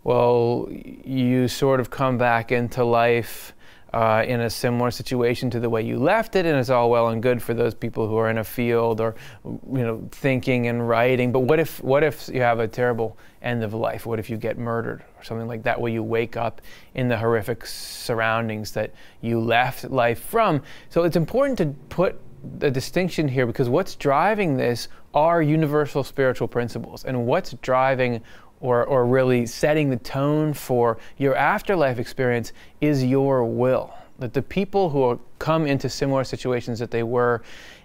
well, 0.03 0.67
you 0.69 1.47
sort 1.47 1.79
of 1.79 1.91
come 1.91 2.19
back 2.19 2.51
into 2.51 2.83
life 2.83 3.53
uh, 3.97 4.23
in 4.25 4.43
a 4.43 4.51
similar 4.51 4.91
situation 4.91 5.49
to 5.49 5.59
the 5.59 5.71
way 5.71 5.81
you 5.81 5.99
left 5.99 6.37
it, 6.37 6.45
and 6.45 6.59
it's 6.59 6.69
all 6.69 6.91
well 6.91 7.09
and 7.09 7.23
good 7.23 7.43
for 7.43 7.55
those 7.55 7.75
people 7.75 8.07
who 8.07 8.19
are 8.19 8.29
in 8.29 8.37
a 8.37 8.45
field 8.45 9.01
or 9.01 9.15
you 9.43 9.83
know 9.87 10.07
thinking 10.11 10.67
and 10.67 10.87
writing. 10.87 11.33
But 11.33 11.41
what 11.41 11.59
if 11.59 11.83
what 11.83 12.05
if 12.05 12.29
you 12.29 12.43
have 12.43 12.61
a 12.61 12.69
terrible 12.69 13.17
end 13.41 13.65
of 13.65 13.73
life? 13.73 14.05
What 14.05 14.19
if 14.19 14.29
you 14.29 14.37
get 14.37 14.59
murdered 14.59 15.03
or 15.17 15.25
something 15.25 15.49
like 15.49 15.63
that, 15.63 15.81
where 15.81 15.91
you 15.91 16.03
wake 16.03 16.37
up 16.37 16.61
in 16.95 17.09
the 17.09 17.17
horrific 17.17 17.65
surroundings 17.65 18.73
that 18.73 18.93
you 19.23 19.41
left 19.41 19.91
life 19.91 20.21
from? 20.21 20.61
So 20.91 21.05
it's 21.05 21.17
important 21.17 21.57
to 21.57 21.75
put 21.89 22.21
the 22.59 22.71
distinction 22.71 23.27
here 23.27 23.47
because 23.47 23.71
what's 23.71 23.95
driving 23.95 24.59
this 24.59 24.89
are 25.15 25.41
universal 25.41 26.05
spiritual 26.05 26.49
principles, 26.49 27.07
and 27.07 27.27
what's 27.27 27.55
driving 27.63 28.21
or, 28.61 28.85
or 28.85 29.07
really 29.07 29.47
setting 29.47 29.91
the 29.91 29.97
tone 29.97 30.53
for 30.53 30.99
your 31.19 31.35
afterlife 31.37 31.99
experience 31.99 32.53
is 32.81 33.05
your 33.05 33.45
will. 33.45 33.93
That 34.19 34.33
the 34.33 34.43
people 34.43 34.91
who 34.91 35.21
come 35.39 35.67
into 35.67 35.89
similar 35.89 36.25
situations 36.25 36.79
that 36.79 36.91
they 36.91 37.03
were 37.03 37.43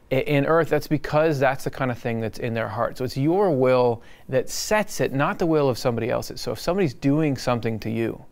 in 0.09 0.45
earth, 0.45 0.69
that's 0.69 0.87
because 0.87 1.39
that's 1.39 1.63
the 1.63 1.71
kind 1.71 1.89
of 1.89 1.97
thing 1.97 2.19
that's 2.19 2.39
in 2.39 2.53
their 2.53 2.67
heart. 2.67 2.97
So 2.97 3.05
it's 3.05 3.17
your 3.17 3.51
will 3.51 4.01
that 4.29 4.49
sets 4.49 4.99
it, 4.99 5.13
not 5.13 5.39
the 5.39 5.45
will 5.45 5.69
of 5.69 5.77
somebody 5.77 6.09
else's. 6.09 6.41
So 6.41 6.51
if 6.51 6.59
somebody's 6.59 6.93
doing 6.93 7.37
something 7.37 7.79
to 7.79 7.89
you 7.89 8.23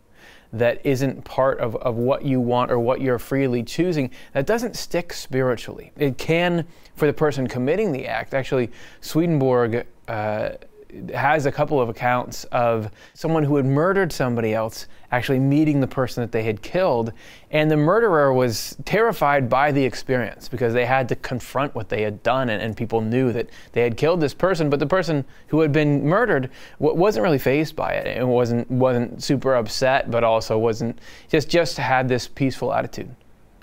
that 0.52 0.84
isn't 0.84 1.24
part 1.24 1.58
of, 1.60 1.76
of 1.76 1.96
what 1.96 2.24
you 2.24 2.40
want 2.40 2.70
or 2.70 2.78
what 2.78 3.00
you're 3.00 3.18
freely 3.18 3.62
choosing, 3.62 4.10
that 4.32 4.46
doesn't 4.46 4.76
stick 4.76 5.12
spiritually. 5.12 5.92
It 5.96 6.18
can 6.18 6.66
for 6.96 7.06
the 7.06 7.12
person 7.12 7.46
committing 7.46 7.92
the 7.92 8.06
act. 8.06 8.34
Actually, 8.34 8.70
Swedenborg. 9.00 9.86
Uh, 10.08 10.50
has 11.14 11.46
a 11.46 11.52
couple 11.52 11.80
of 11.80 11.88
accounts 11.88 12.44
of 12.44 12.90
someone 13.14 13.44
who 13.44 13.56
had 13.56 13.66
murdered 13.66 14.12
somebody 14.12 14.54
else 14.54 14.86
actually 15.12 15.38
meeting 15.38 15.80
the 15.80 15.86
person 15.86 16.22
that 16.22 16.32
they 16.32 16.42
had 16.42 16.62
killed. 16.62 17.12
And 17.50 17.70
the 17.70 17.76
murderer 17.76 18.32
was 18.32 18.76
terrified 18.84 19.48
by 19.48 19.72
the 19.72 19.84
experience 19.84 20.48
because 20.48 20.72
they 20.72 20.86
had 20.86 21.08
to 21.08 21.16
confront 21.16 21.74
what 21.74 21.88
they 21.88 22.02
had 22.02 22.22
done, 22.22 22.48
and, 22.48 22.62
and 22.62 22.76
people 22.76 23.00
knew 23.00 23.32
that 23.32 23.50
they 23.72 23.82
had 23.82 23.96
killed 23.96 24.20
this 24.20 24.34
person. 24.34 24.70
But 24.70 24.78
the 24.78 24.86
person 24.86 25.24
who 25.48 25.60
had 25.60 25.72
been 25.72 26.06
murdered 26.06 26.50
w- 26.78 26.96
wasn't 26.96 27.24
really 27.24 27.38
fazed 27.38 27.74
by 27.74 27.94
it. 27.94 28.06
It 28.06 28.26
wasn't 28.26 28.70
wasn't 28.70 29.22
super 29.22 29.54
upset, 29.54 30.10
but 30.10 30.22
also 30.22 30.58
wasn't 30.58 30.98
just 31.28 31.48
just 31.48 31.76
had 31.76 32.08
this 32.08 32.28
peaceful 32.28 32.72
attitude 32.72 33.14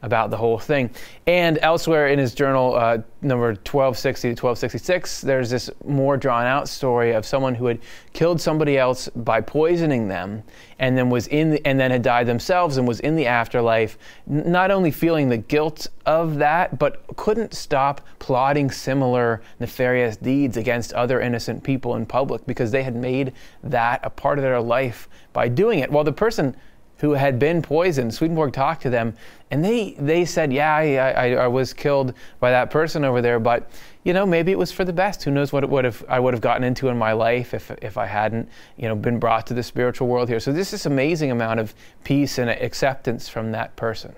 about 0.03 0.29
the 0.29 0.37
whole 0.37 0.59
thing. 0.59 0.89
And 1.25 1.57
elsewhere 1.61 2.07
in 2.07 2.19
his 2.19 2.33
journal, 2.33 2.75
uh, 2.75 2.99
number 3.21 3.47
1260 3.47 4.29
to 4.29 4.31
1266, 4.31 5.21
there's 5.21 5.49
this 5.49 5.69
more 5.85 6.17
drawn 6.17 6.45
out 6.45 6.69
story 6.69 7.13
of 7.13 7.25
someone 7.25 7.55
who 7.55 7.65
had 7.65 7.79
killed 8.13 8.39
somebody 8.39 8.77
else 8.77 9.09
by 9.15 9.41
poisoning 9.41 10.07
them 10.07 10.43
and 10.79 10.97
then 10.97 11.09
was 11.09 11.27
in 11.27 11.51
the, 11.51 11.65
and 11.65 11.79
then 11.79 11.89
had 11.89 12.03
died 12.03 12.27
themselves 12.27 12.77
and 12.77 12.87
was 12.87 12.99
in 12.99 13.15
the 13.15 13.25
afterlife, 13.25 13.97
not 14.27 14.69
only 14.69 14.91
feeling 14.91 15.29
the 15.29 15.37
guilt 15.37 15.87
of 16.05 16.35
that, 16.35 16.77
but 16.77 17.03
couldn't 17.15 17.53
stop 17.53 18.01
plotting 18.19 18.69
similar 18.69 19.41
nefarious 19.59 20.15
deeds 20.17 20.57
against 20.57 20.93
other 20.93 21.19
innocent 21.19 21.63
people 21.63 21.95
in 21.95 22.05
public 22.05 22.45
because 22.45 22.71
they 22.71 22.83
had 22.83 22.95
made 22.95 23.33
that 23.63 23.99
a 24.03 24.09
part 24.09 24.37
of 24.37 24.43
their 24.43 24.61
life 24.61 25.09
by 25.33 25.47
doing 25.47 25.79
it. 25.79 25.91
While 25.91 26.03
the 26.03 26.13
person 26.13 26.55
who 26.99 27.11
had 27.11 27.37
been 27.37 27.61
poisoned. 27.61 28.13
Swedenborg 28.13 28.53
talked 28.53 28.81
to 28.81 28.89
them, 28.89 29.13
and 29.51 29.63
they, 29.63 29.95
they 29.99 30.25
said, 30.25 30.51
Yeah, 30.51 30.75
I, 30.75 30.95
I, 30.95 31.31
I, 31.31 31.47
was 31.47 31.73
killed 31.73 32.13
by 32.39 32.51
that 32.51 32.71
person 32.71 33.05
over 33.05 33.21
there, 33.21 33.39
but 33.39 33.69
you 34.03 34.13
know, 34.13 34.25
maybe 34.25 34.51
it 34.51 34.57
was 34.57 34.71
for 34.71 34.85
the 34.85 34.93
best. 34.93 35.23
Who 35.23 35.31
knows 35.31 35.51
what 35.51 35.63
it 35.63 35.69
would 35.69 35.85
have, 35.85 36.03
I 36.07 36.19
would 36.19 36.33
have 36.33 36.41
gotten 36.41 36.63
into 36.63 36.87
in 36.87 36.97
my 36.97 37.11
life 37.11 37.53
if, 37.53 37.69
if 37.81 37.97
I 37.97 38.05
hadn't, 38.05 38.49
you 38.77 38.87
know, 38.87 38.95
been 38.95 39.19
brought 39.19 39.45
to 39.47 39.53
the 39.53 39.63
spiritual 39.63 40.07
world 40.07 40.29
here. 40.29 40.39
So 40.39 40.51
this 40.51 40.73
is 40.73 40.85
amazing 40.85 41.31
amount 41.31 41.59
of 41.59 41.75
peace 42.03 42.37
and 42.37 42.49
acceptance 42.49 43.27
from 43.27 43.51
that 43.51 43.75
person. 43.75 44.15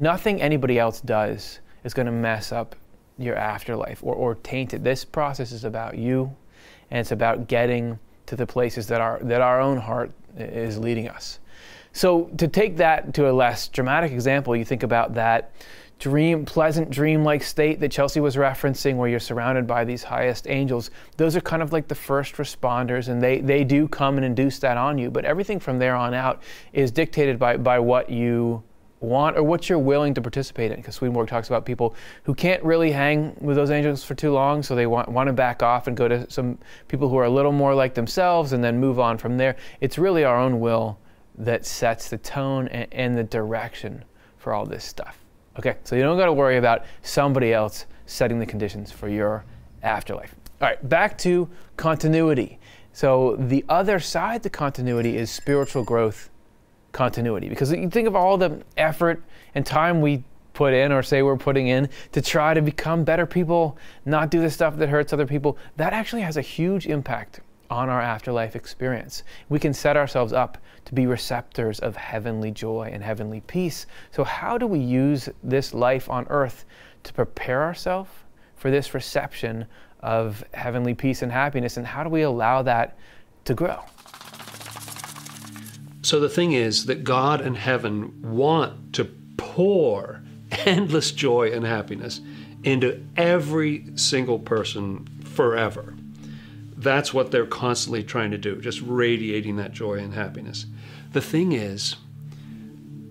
Nothing 0.00 0.40
anybody 0.40 0.78
else 0.78 1.00
does 1.00 1.60
is 1.84 1.94
going 1.94 2.06
to 2.06 2.12
mess 2.12 2.52
up 2.52 2.74
your 3.18 3.36
afterlife 3.36 4.02
or, 4.02 4.14
or 4.14 4.34
taint 4.36 4.74
it. 4.74 4.82
This 4.82 5.04
process 5.04 5.52
is 5.52 5.64
about 5.64 5.98
you, 5.98 6.34
and 6.90 7.00
it's 7.00 7.12
about 7.12 7.48
getting 7.48 7.98
to 8.26 8.36
the 8.36 8.46
places 8.46 8.86
that 8.86 9.00
our, 9.00 9.18
that 9.22 9.40
our 9.40 9.60
own 9.60 9.76
heart 9.76 10.10
is 10.36 10.78
leading 10.78 11.08
us. 11.08 11.40
So 11.98 12.26
to 12.36 12.46
take 12.46 12.76
that 12.76 13.12
to 13.14 13.28
a 13.28 13.32
less 13.32 13.66
dramatic 13.66 14.12
example, 14.12 14.54
you 14.54 14.64
think 14.64 14.84
about 14.84 15.14
that 15.14 15.50
dream, 15.98 16.44
pleasant 16.44 16.90
dream-like 16.90 17.42
state 17.42 17.80
that 17.80 17.90
Chelsea 17.90 18.20
was 18.20 18.36
referencing, 18.36 18.94
where 18.94 19.08
you're 19.08 19.18
surrounded 19.18 19.66
by 19.66 19.84
these 19.84 20.04
highest 20.04 20.46
angels. 20.48 20.92
Those 21.16 21.34
are 21.34 21.40
kind 21.40 21.60
of 21.60 21.72
like 21.72 21.88
the 21.88 21.96
first 21.96 22.36
responders, 22.36 23.08
and 23.08 23.20
they 23.20 23.40
they 23.40 23.64
do 23.64 23.88
come 23.88 24.16
and 24.16 24.24
induce 24.24 24.60
that 24.60 24.76
on 24.76 24.96
you. 24.96 25.10
But 25.10 25.24
everything 25.24 25.58
from 25.58 25.80
there 25.80 25.96
on 25.96 26.14
out 26.14 26.40
is 26.72 26.92
dictated 26.92 27.36
by 27.36 27.56
by 27.56 27.80
what 27.80 28.08
you 28.08 28.62
want 29.00 29.36
or 29.36 29.42
what 29.42 29.68
you're 29.68 29.80
willing 29.80 30.14
to 30.14 30.22
participate 30.22 30.70
in. 30.70 30.76
Because 30.76 30.94
Swedenborg 30.94 31.28
talks 31.28 31.48
about 31.48 31.66
people 31.66 31.96
who 32.22 32.32
can't 32.32 32.62
really 32.62 32.92
hang 32.92 33.34
with 33.40 33.56
those 33.56 33.72
angels 33.72 34.04
for 34.04 34.14
too 34.14 34.30
long, 34.30 34.62
so 34.62 34.76
they 34.76 34.86
want, 34.86 35.08
want 35.08 35.26
to 35.26 35.32
back 35.32 35.64
off 35.64 35.88
and 35.88 35.96
go 35.96 36.06
to 36.06 36.30
some 36.30 36.58
people 36.86 37.08
who 37.08 37.18
are 37.18 37.24
a 37.24 37.30
little 37.30 37.50
more 37.50 37.74
like 37.74 37.94
themselves 37.94 38.52
and 38.52 38.62
then 38.62 38.78
move 38.78 39.00
on 39.00 39.18
from 39.18 39.36
there. 39.36 39.56
It's 39.80 39.98
really 39.98 40.22
our 40.22 40.38
own 40.38 40.60
will 40.60 40.96
that 41.38 41.64
sets 41.64 42.08
the 42.08 42.18
tone 42.18 42.68
and, 42.68 42.86
and 42.92 43.18
the 43.18 43.24
direction 43.24 44.04
for 44.36 44.52
all 44.52 44.66
this 44.66 44.84
stuff. 44.84 45.18
Okay, 45.58 45.76
so 45.84 45.96
you 45.96 46.02
don't 46.02 46.18
got 46.18 46.26
to 46.26 46.32
worry 46.32 46.56
about 46.56 46.84
somebody 47.02 47.52
else 47.52 47.86
setting 48.06 48.38
the 48.38 48.46
conditions 48.46 48.92
for 48.92 49.08
your 49.08 49.44
afterlife. 49.82 50.34
All 50.60 50.68
right, 50.68 50.88
back 50.88 51.16
to 51.18 51.48
continuity. 51.76 52.58
So 52.92 53.36
the 53.38 53.64
other 53.68 54.00
side 54.00 54.42
to 54.42 54.50
continuity 54.50 55.16
is 55.16 55.30
spiritual 55.30 55.84
growth 55.84 56.30
continuity. 56.92 57.48
Because 57.48 57.72
you 57.72 57.88
think 57.90 58.08
of 58.08 58.16
all 58.16 58.36
the 58.36 58.62
effort 58.76 59.22
and 59.54 59.64
time 59.64 60.00
we 60.00 60.24
put 60.52 60.74
in 60.74 60.90
or 60.90 61.02
say 61.02 61.22
we're 61.22 61.36
putting 61.36 61.68
in 61.68 61.88
to 62.12 62.20
try 62.20 62.54
to 62.54 62.60
become 62.60 63.04
better 63.04 63.26
people, 63.26 63.78
not 64.04 64.30
do 64.30 64.40
the 64.40 64.50
stuff 64.50 64.76
that 64.76 64.88
hurts 64.88 65.12
other 65.12 65.26
people, 65.26 65.56
that 65.76 65.92
actually 65.92 66.22
has 66.22 66.36
a 66.36 66.42
huge 66.42 66.86
impact 66.86 67.40
on 67.70 67.88
our 67.88 68.00
afterlife 68.00 68.56
experience. 68.56 69.22
We 69.48 69.58
can 69.58 69.74
set 69.74 69.96
ourselves 69.96 70.32
up 70.32 70.58
to 70.86 70.94
be 70.94 71.06
receptors 71.06 71.80
of 71.80 71.96
heavenly 71.96 72.50
joy 72.50 72.90
and 72.92 73.02
heavenly 73.02 73.40
peace. 73.42 73.86
So, 74.10 74.24
how 74.24 74.56
do 74.56 74.66
we 74.66 74.78
use 74.78 75.28
this 75.42 75.74
life 75.74 76.08
on 76.08 76.26
earth 76.30 76.64
to 77.04 77.12
prepare 77.12 77.62
ourselves 77.62 78.10
for 78.56 78.70
this 78.70 78.94
reception 78.94 79.66
of 80.00 80.44
heavenly 80.54 80.94
peace 80.94 81.22
and 81.22 81.30
happiness? 81.30 81.76
And 81.76 81.86
how 81.86 82.02
do 82.02 82.08
we 82.08 82.22
allow 82.22 82.62
that 82.62 82.96
to 83.44 83.54
grow? 83.54 83.80
So, 86.02 86.20
the 86.20 86.28
thing 86.28 86.52
is 86.52 86.86
that 86.86 87.04
God 87.04 87.42
and 87.42 87.56
heaven 87.56 88.22
want 88.22 88.94
to 88.94 89.04
pour 89.36 90.22
endless 90.50 91.12
joy 91.12 91.52
and 91.52 91.66
happiness 91.66 92.22
into 92.64 93.04
every 93.16 93.84
single 93.94 94.38
person 94.38 95.06
forever 95.22 95.94
that's 96.78 97.12
what 97.12 97.30
they're 97.30 97.46
constantly 97.46 98.04
trying 98.04 98.30
to 98.30 98.38
do, 98.38 98.60
just 98.60 98.80
radiating 98.82 99.56
that 99.56 99.72
joy 99.72 99.94
and 99.94 100.14
happiness. 100.14 100.66
The 101.12 101.20
thing 101.20 101.52
is, 101.52 101.96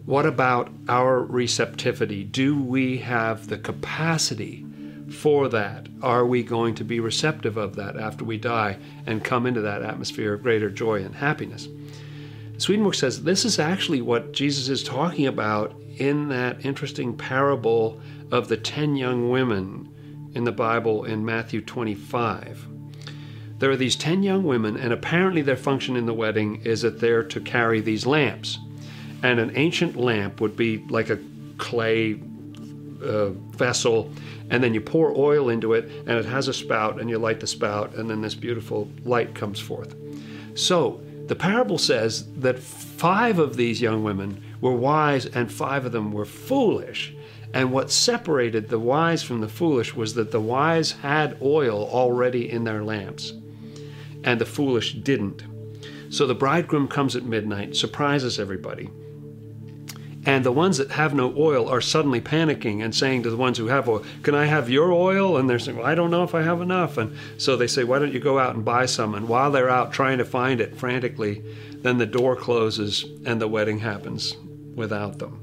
what 0.05 0.25
about 0.25 0.71
our 0.87 1.21
receptivity? 1.21 2.23
Do 2.23 2.57
we 2.57 2.99
have 2.99 3.47
the 3.47 3.57
capacity 3.57 4.65
for 5.11 5.49
that? 5.49 5.87
Are 6.01 6.25
we 6.25 6.43
going 6.43 6.75
to 6.75 6.85
be 6.85 7.01
receptive 7.01 7.57
of 7.57 7.75
that 7.75 7.97
after 7.97 8.23
we 8.23 8.37
die 8.37 8.77
and 9.05 9.23
come 9.23 9.45
into 9.45 9.61
that 9.61 9.81
atmosphere 9.81 10.33
of 10.33 10.43
greater 10.43 10.69
joy 10.69 11.03
and 11.03 11.13
happiness? 11.13 11.67
Swedenborg 12.57 12.95
says 12.95 13.23
this 13.23 13.43
is 13.43 13.59
actually 13.59 14.01
what 14.01 14.31
Jesus 14.31 14.69
is 14.69 14.81
talking 14.81 15.27
about 15.27 15.75
in 15.97 16.29
that 16.29 16.65
interesting 16.65 17.15
parable 17.15 17.99
of 18.31 18.47
the 18.47 18.57
10 18.57 18.95
young 18.95 19.29
women 19.29 20.31
in 20.33 20.45
the 20.45 20.51
Bible 20.53 21.03
in 21.03 21.25
Matthew 21.25 21.61
25. 21.61 22.76
There 23.59 23.71
are 23.71 23.75
these 23.75 23.95
10 23.95 24.23
young 24.23 24.43
women, 24.43 24.77
and 24.77 24.93
apparently 24.93 25.41
their 25.41 25.57
function 25.57 25.95
in 25.95 26.05
the 26.05 26.13
wedding 26.13 26.61
is 26.63 26.81
that 26.83 26.99
they're 26.99 27.23
to 27.23 27.39
carry 27.39 27.81
these 27.81 28.05
lamps. 28.05 28.59
And 29.23 29.39
an 29.39 29.51
ancient 29.55 29.95
lamp 29.95 30.41
would 30.41 30.55
be 30.55 30.77
like 30.89 31.09
a 31.09 31.19
clay 31.57 32.19
uh, 33.03 33.29
vessel, 33.29 34.11
and 34.49 34.63
then 34.63 34.73
you 34.73 34.81
pour 34.81 35.11
oil 35.17 35.49
into 35.49 35.73
it, 35.73 35.85
and 36.05 36.11
it 36.11 36.25
has 36.25 36.47
a 36.47 36.53
spout, 36.53 37.01
and 37.01 37.09
you 37.09 37.17
light 37.17 37.39
the 37.39 37.47
spout, 37.47 37.95
and 37.95 38.09
then 38.09 38.21
this 38.21 38.35
beautiful 38.35 38.87
light 39.03 39.33
comes 39.33 39.59
forth. 39.59 39.95
So, 40.53 41.01
the 41.27 41.35
parable 41.35 41.77
says 41.77 42.25
that 42.35 42.57
five 42.57 43.37
of 43.37 43.57
these 43.57 43.81
young 43.81 44.03
women 44.03 44.41
were 44.61 44.71
wise 44.71 45.25
and 45.25 45.51
five 45.51 45.85
of 45.85 45.91
them 45.91 46.13
were 46.13 46.25
foolish. 46.25 47.13
And 47.53 47.71
what 47.71 47.91
separated 47.91 48.69
the 48.69 48.79
wise 48.79 49.23
from 49.23 49.41
the 49.41 49.49
foolish 49.49 49.93
was 49.93 50.13
that 50.13 50.31
the 50.31 50.39
wise 50.39 50.91
had 50.91 51.37
oil 51.41 51.89
already 51.91 52.49
in 52.49 52.63
their 52.63 52.83
lamps, 52.83 53.33
and 54.27 54.41
the 54.41 54.45
foolish 54.45 54.93
didn't. 54.93 55.41
So 56.09 56.27
the 56.27 56.35
bridegroom 56.35 56.89
comes 56.89 57.15
at 57.15 57.23
midnight, 57.23 57.77
surprises 57.77 58.39
everybody. 58.39 58.89
And 60.25 60.43
the 60.43 60.51
ones 60.51 60.77
that 60.79 60.91
have 60.91 61.13
no 61.13 61.33
oil 61.37 61.69
are 61.69 61.79
suddenly 61.79 62.19
panicking 62.19 62.83
and 62.83 62.93
saying 62.93 63.23
to 63.23 63.29
the 63.29 63.37
ones 63.37 63.57
who 63.57 63.67
have 63.67 63.87
oil, 63.87 64.03
Can 64.23 64.35
I 64.35 64.45
have 64.45 64.69
your 64.69 64.91
oil? 64.91 65.37
And 65.37 65.49
they're 65.49 65.59
saying, 65.59 65.77
well, 65.77 65.85
I 65.87 65.95
don't 65.95 66.11
know 66.11 66.25
if 66.25 66.35
I 66.35 66.41
have 66.41 66.59
enough. 66.59 66.97
And 66.97 67.15
so 67.37 67.55
they 67.55 67.67
say, 67.67 67.85
Why 67.85 67.99
don't 67.99 68.11
you 68.11 68.19
go 68.19 68.37
out 68.37 68.53
and 68.53 68.65
buy 68.65 68.85
some? 68.85 69.15
And 69.15 69.29
while 69.29 69.49
they're 69.49 69.69
out 69.69 69.93
trying 69.93 70.17
to 70.17 70.25
find 70.25 70.59
it 70.59 70.75
frantically, 70.75 71.41
then 71.77 71.97
the 71.97 72.05
door 72.05 72.35
closes 72.35 73.05
and 73.25 73.39
the 73.39 73.47
wedding 73.47 73.79
happens 73.79 74.35
without 74.75 75.19
them. 75.19 75.39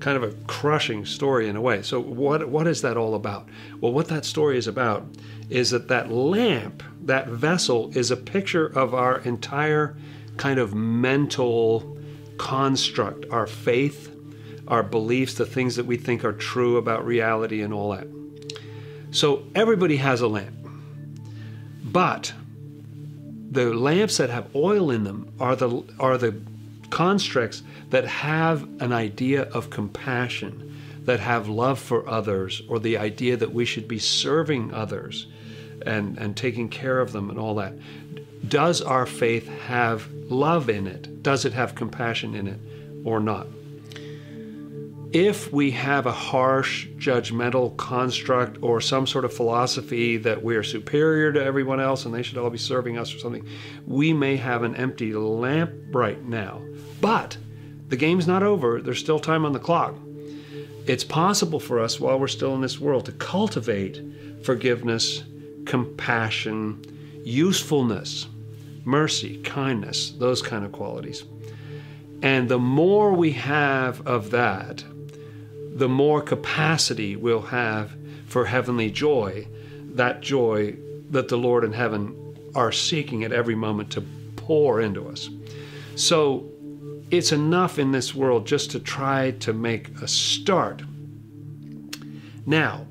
Kind 0.00 0.16
of 0.16 0.24
a 0.24 0.34
crushing 0.48 1.06
story 1.06 1.48
in 1.48 1.54
a 1.54 1.60
way. 1.60 1.82
So, 1.82 2.00
what, 2.00 2.48
what 2.48 2.66
is 2.66 2.82
that 2.82 2.96
all 2.96 3.14
about? 3.14 3.48
Well, 3.80 3.92
what 3.92 4.08
that 4.08 4.24
story 4.24 4.58
is 4.58 4.66
about 4.66 5.06
is 5.50 5.70
that 5.70 5.88
that 5.88 6.10
lamp, 6.10 6.82
that 7.02 7.28
vessel, 7.28 7.90
is 7.96 8.10
a 8.10 8.16
picture 8.16 8.66
of 8.66 8.94
our 8.94 9.18
entire 9.20 9.96
kind 10.36 10.58
of 10.58 10.74
mental 10.74 11.96
construct, 12.36 13.24
our 13.30 13.46
faith, 13.46 14.14
our 14.68 14.82
beliefs, 14.82 15.34
the 15.34 15.46
things 15.46 15.76
that 15.76 15.86
we 15.86 15.96
think 15.96 16.24
are 16.24 16.32
true 16.32 16.76
about 16.76 17.04
reality, 17.04 17.62
and 17.62 17.72
all 17.72 17.90
that. 17.92 18.06
So 19.10 19.44
everybody 19.54 19.96
has 19.96 20.20
a 20.20 20.28
lamp. 20.28 20.54
But 21.82 22.32
the 23.50 23.72
lamps 23.72 24.18
that 24.18 24.28
have 24.28 24.54
oil 24.54 24.90
in 24.90 25.04
them 25.04 25.32
are 25.40 25.56
the, 25.56 25.82
are 25.98 26.18
the 26.18 26.40
constructs 26.90 27.62
that 27.90 28.04
have 28.06 28.62
an 28.80 28.92
idea 28.92 29.42
of 29.42 29.70
compassion, 29.70 30.76
that 31.04 31.20
have 31.20 31.48
love 31.48 31.78
for 31.78 32.06
others, 32.06 32.60
or 32.68 32.78
the 32.78 32.98
idea 32.98 33.38
that 33.38 33.54
we 33.54 33.64
should 33.64 33.88
be 33.88 33.98
serving 33.98 34.72
others 34.74 35.26
and, 35.86 36.18
and 36.18 36.36
taking 36.36 36.68
care 36.68 37.00
of 37.00 37.12
them 37.12 37.30
and 37.30 37.38
all 37.38 37.54
that. 37.56 37.74
Does 38.46 38.80
our 38.82 39.06
faith 39.06 39.48
have 39.66 40.10
love 40.30 40.68
in 40.68 40.86
it? 40.86 41.22
Does 41.22 41.44
it 41.44 41.52
have 41.52 41.74
compassion 41.74 42.34
in 42.34 42.46
it 42.46 42.60
or 43.04 43.20
not? 43.20 43.46
If 45.12 45.50
we 45.50 45.70
have 45.70 46.04
a 46.04 46.12
harsh, 46.12 46.86
judgmental 46.98 47.74
construct 47.78 48.58
or 48.62 48.80
some 48.82 49.06
sort 49.06 49.24
of 49.24 49.32
philosophy 49.32 50.18
that 50.18 50.44
we 50.44 50.54
are 50.54 50.62
superior 50.62 51.32
to 51.32 51.42
everyone 51.42 51.80
else 51.80 52.04
and 52.04 52.14
they 52.14 52.22
should 52.22 52.36
all 52.36 52.50
be 52.50 52.58
serving 52.58 52.98
us 52.98 53.14
or 53.14 53.18
something, 53.18 53.46
we 53.86 54.12
may 54.12 54.36
have 54.36 54.62
an 54.64 54.76
empty 54.76 55.14
lamp 55.14 55.72
right 55.92 56.22
now. 56.24 56.60
But 57.00 57.38
the 57.88 57.96
game's 57.96 58.26
not 58.26 58.42
over, 58.42 58.82
there's 58.82 58.98
still 58.98 59.18
time 59.18 59.46
on 59.46 59.52
the 59.52 59.58
clock. 59.58 59.94
It's 60.86 61.04
possible 61.04 61.60
for 61.60 61.80
us 61.80 61.98
while 61.98 62.18
we're 62.18 62.28
still 62.28 62.54
in 62.54 62.60
this 62.60 62.78
world 62.78 63.06
to 63.06 63.12
cultivate 63.12 64.02
forgiveness, 64.42 65.22
compassion, 65.68 66.82
usefulness, 67.24 68.26
mercy, 68.84 69.36
kindness, 69.42 70.12
those 70.12 70.40
kind 70.40 70.64
of 70.64 70.72
qualities. 70.72 71.24
And 72.22 72.48
the 72.48 72.58
more 72.58 73.12
we 73.12 73.32
have 73.32 74.04
of 74.06 74.30
that, 74.30 74.82
the 75.74 75.88
more 75.88 76.22
capacity 76.22 77.14
we'll 77.16 77.42
have 77.42 77.94
for 78.26 78.46
heavenly 78.46 78.90
joy, 78.90 79.46
that 79.94 80.22
joy 80.22 80.74
that 81.10 81.28
the 81.28 81.36
Lord 81.36 81.64
in 81.64 81.72
heaven 81.72 82.16
are 82.54 82.72
seeking 82.72 83.22
at 83.22 83.30
every 83.30 83.54
moment 83.54 83.90
to 83.92 84.04
pour 84.36 84.80
into 84.80 85.06
us. 85.06 85.28
So 85.96 86.48
it's 87.10 87.30
enough 87.30 87.78
in 87.78 87.92
this 87.92 88.14
world 88.14 88.46
just 88.46 88.70
to 88.70 88.80
try 88.80 89.32
to 89.40 89.52
make 89.52 89.90
a 90.00 90.08
start. 90.08 90.82
Now, 92.46 92.86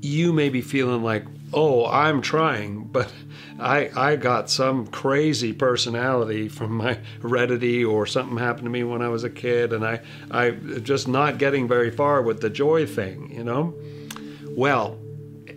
you 0.00 0.32
may 0.32 0.48
be 0.48 0.62
feeling 0.62 1.02
like, 1.02 1.26
oh, 1.54 1.86
I'm 1.86 2.20
trying, 2.20 2.84
but 2.84 3.12
I, 3.58 3.90
I 3.96 4.16
got 4.16 4.50
some 4.50 4.86
crazy 4.88 5.52
personality 5.52 6.48
from 6.48 6.72
my 6.72 6.98
heredity 7.22 7.84
or 7.84 8.06
something 8.06 8.36
happened 8.36 8.64
to 8.64 8.70
me 8.70 8.84
when 8.84 9.00
I 9.00 9.08
was 9.08 9.24
a 9.24 9.30
kid, 9.30 9.72
and 9.72 9.84
I, 9.86 10.00
I 10.30 10.50
just 10.50 11.08
not 11.08 11.38
getting 11.38 11.68
very 11.68 11.90
far 11.90 12.22
with 12.22 12.40
the 12.40 12.50
joy 12.50 12.86
thing, 12.86 13.32
you 13.32 13.44
know? 13.44 13.74
Well, 14.50 14.98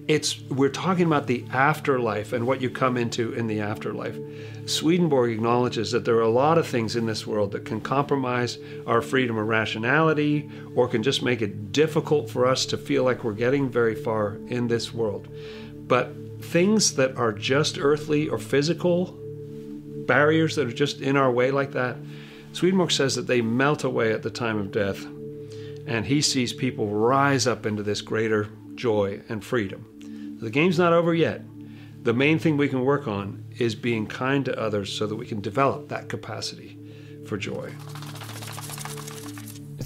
it's 0.07 0.39
we're 0.43 0.69
talking 0.69 1.05
about 1.05 1.27
the 1.27 1.43
afterlife 1.51 2.31
and 2.31 2.47
what 2.47 2.61
you 2.61 2.69
come 2.69 2.95
into 2.95 3.33
in 3.33 3.47
the 3.47 3.59
afterlife. 3.59 4.17
Swedenborg 4.65 5.31
acknowledges 5.31 5.91
that 5.91 6.05
there 6.05 6.15
are 6.15 6.21
a 6.21 6.29
lot 6.29 6.57
of 6.57 6.67
things 6.67 6.95
in 6.95 7.05
this 7.05 7.27
world 7.27 7.51
that 7.51 7.65
can 7.65 7.81
compromise 7.81 8.57
our 8.85 9.01
freedom 9.01 9.37
of 9.37 9.47
rationality 9.47 10.49
or 10.75 10.87
can 10.87 11.03
just 11.03 11.23
make 11.23 11.41
it 11.41 11.71
difficult 11.71 12.29
for 12.29 12.45
us 12.45 12.65
to 12.67 12.77
feel 12.77 13.03
like 13.03 13.23
we're 13.23 13.33
getting 13.33 13.69
very 13.69 13.95
far 13.95 14.37
in 14.47 14.67
this 14.67 14.93
world. 14.93 15.27
But 15.87 16.13
things 16.41 16.95
that 16.95 17.15
are 17.17 17.31
just 17.31 17.77
earthly 17.79 18.29
or 18.29 18.37
physical, 18.37 19.17
barriers 20.05 20.55
that 20.55 20.67
are 20.67 20.73
just 20.73 21.01
in 21.01 21.15
our 21.17 21.31
way 21.31 21.51
like 21.51 21.71
that, 21.71 21.97
Swedenborg 22.53 22.91
says 22.91 23.15
that 23.15 23.27
they 23.27 23.41
melt 23.41 23.83
away 23.83 24.11
at 24.11 24.23
the 24.23 24.29
time 24.29 24.57
of 24.57 24.71
death. 24.71 25.05
And 25.85 26.05
he 26.05 26.21
sees 26.21 26.53
people 26.53 26.87
rise 26.87 27.47
up 27.47 27.65
into 27.65 27.83
this 27.83 28.01
greater 28.01 28.49
joy 28.75 29.21
and 29.29 29.43
freedom. 29.43 30.37
The 30.41 30.49
game's 30.49 30.77
not 30.77 30.93
over 30.93 31.13
yet. 31.13 31.41
The 32.03 32.13
main 32.13 32.39
thing 32.39 32.57
we 32.57 32.69
can 32.69 32.85
work 32.85 33.07
on 33.07 33.43
is 33.57 33.75
being 33.75 34.07
kind 34.07 34.45
to 34.45 34.59
others 34.59 34.93
so 34.93 35.07
that 35.07 35.15
we 35.15 35.25
can 35.25 35.41
develop 35.41 35.89
that 35.89 36.09
capacity 36.09 36.77
for 37.25 37.37
joy. 37.37 37.73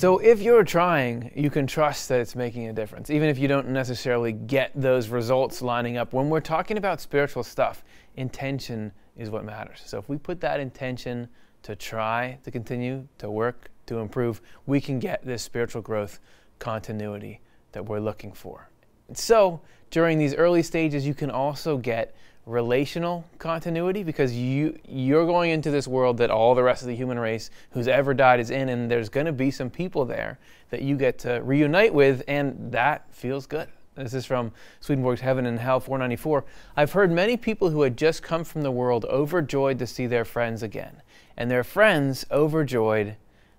So 0.02 0.18
if 0.18 0.42
you're 0.42 0.64
trying, 0.64 1.32
you 1.36 1.52
can 1.52 1.68
trust 1.68 2.10
that 2.10 2.20
it's 2.22 2.36
making 2.36 2.68
a 2.68 2.74
difference, 2.74 3.12
even 3.12 3.30
if 3.30 3.38
you 3.38 3.48
don't 3.48 3.70
necessarily 3.70 4.32
get 4.32 4.72
those 4.74 5.10
results 5.10 5.62
lining 5.62 5.98
up. 5.98 6.12
When 6.12 6.28
we're 6.28 6.40
talking 6.40 6.80
about 6.80 7.00
spiritual 7.00 7.44
stuff, 7.44 7.84
intention 8.16 8.94
is 9.16 9.30
what 9.30 9.46
matters. 9.46 9.80
So 9.86 10.00
if 10.00 10.10
we 10.10 10.18
put 10.18 10.42
that 10.42 10.60
intention 10.60 11.30
to 11.62 11.76
try 11.76 12.40
to 12.44 12.50
continue 12.50 13.08
to 13.20 13.30
work 13.30 13.70
to 13.86 14.00
improve, 14.00 14.42
we 14.66 14.82
can 14.82 14.98
get 14.98 15.24
this 15.24 15.44
spiritual 15.44 15.84
growth 15.84 16.20
continuity 16.58 17.40
that 17.74 17.86
we're 17.86 18.00
looking 18.00 18.34
for. 18.34 18.71
So 19.18 19.62
during 19.90 20.18
these 20.18 20.34
early 20.36 20.64
stages, 20.64 21.06
you 21.06 21.14
can 21.14 21.32
also 21.32 21.78
get 21.78 22.16
relational 22.48 23.24
continuity 23.38 24.04
because 24.04 24.36
you 24.36 24.76
you're 24.88 25.28
going 25.28 25.52
into 25.52 25.70
this 25.70 25.88
world 25.88 26.18
that 26.18 26.32
all 26.32 26.56
the 26.56 26.64
rest 26.64 26.82
of 26.82 26.88
the 26.88 26.96
human 26.96 27.20
race 27.20 27.52
who's 27.70 27.88
ever 27.88 28.16
died 28.16 28.40
is 28.40 28.50
in 28.50 28.70
and 28.70 28.90
there's 28.90 29.10
going 29.10 29.28
to 29.28 29.32
be 29.32 29.52
some 29.52 29.70
people 29.70 30.06
there 30.06 30.40
that 30.72 30.82
you 30.82 30.98
get 30.98 31.20
to 31.20 31.40
reunite 31.44 31.94
with 31.94 32.24
and 32.28 32.72
that 32.72 33.06
feels 33.14 33.46
good 33.46 33.70
this 33.96 34.14
is 34.14 34.26
from 34.26 34.54
Swedenborg's 34.80 35.22
Heaven 35.22 35.46
and 35.46 35.60
Hell 35.60 35.80
494. 35.80 36.46
I've 36.78 36.94
heard 36.94 37.12
many 37.12 37.36
people 37.36 37.70
who 37.70 37.82
had 37.82 37.98
just 37.98 38.24
come 38.24 38.44
from 38.46 38.62
the 38.62 38.72
world 38.72 39.06
overjoyed 39.06 39.80
to 39.80 39.88
see 39.88 40.08
their 40.08 40.24
friends 40.24 40.64
again, 40.64 41.02
and 41.36 41.52
their 41.52 41.64
friends 41.64 42.26
overjoyed 42.32 43.18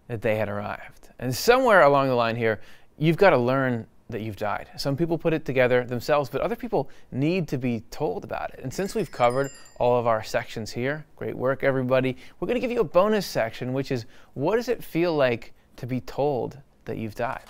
that 0.09 0.23
they 0.23 0.37
had 0.37 0.49
arrived. 0.49 1.11
And 1.19 1.35
somewhere 1.35 1.83
along 1.83 2.09
the 2.09 2.15
line 2.15 2.37
here, 2.37 2.61
you've 2.99 3.19
got 3.19 3.31
to 3.31 3.39
learn 3.39 3.87
that 4.13 4.23
you've 4.23 4.37
died. 4.37 4.69
Some 4.77 4.97
people 4.97 5.19
put 5.19 5.33
it 5.33 5.45
together 5.45 5.85
themselves, 5.85 6.31
but 6.31 6.41
other 6.41 6.57
people 6.57 6.89
need 7.11 7.49
to 7.49 7.59
be 7.59 7.81
told 7.91 8.25
about 8.25 8.55
it. 8.55 8.61
And 8.63 8.73
since 8.73 8.95
we've 8.95 9.11
covered 9.11 9.51
all 9.79 9.99
of 9.99 10.07
our 10.07 10.23
sections 10.23 10.71
here, 10.71 11.05
great 11.17 11.37
work, 11.37 11.65
everybody, 11.65 12.17
we're 12.39 12.47
going 12.47 12.57
to 12.57 12.61
give 12.61 12.71
you 12.71 12.81
a 12.81 12.85
bonus 12.85 13.27
section, 13.27 13.73
which 13.73 13.91
is 13.91 14.07
what 14.35 14.57
does 14.57 14.69
it 14.69 14.83
feel 14.83 15.15
like 15.15 15.53
to 15.77 15.87
be 15.87 16.01
told 16.01 16.59
that 16.85 16.97
you've 16.97 17.15
died? 17.15 17.43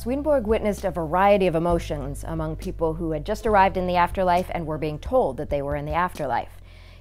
Swedenborg 0.00 0.46
witnessed 0.46 0.84
a 0.84 0.90
variety 0.90 1.46
of 1.46 1.54
emotions 1.54 2.24
among 2.26 2.56
people 2.56 2.94
who 2.94 3.10
had 3.10 3.26
just 3.26 3.46
arrived 3.46 3.76
in 3.76 3.86
the 3.86 3.96
afterlife 3.96 4.46
and 4.50 4.66
were 4.66 4.78
being 4.78 4.98
told 4.98 5.36
that 5.36 5.50
they 5.50 5.60
were 5.60 5.76
in 5.76 5.84
the 5.84 5.92
afterlife. 5.92 6.56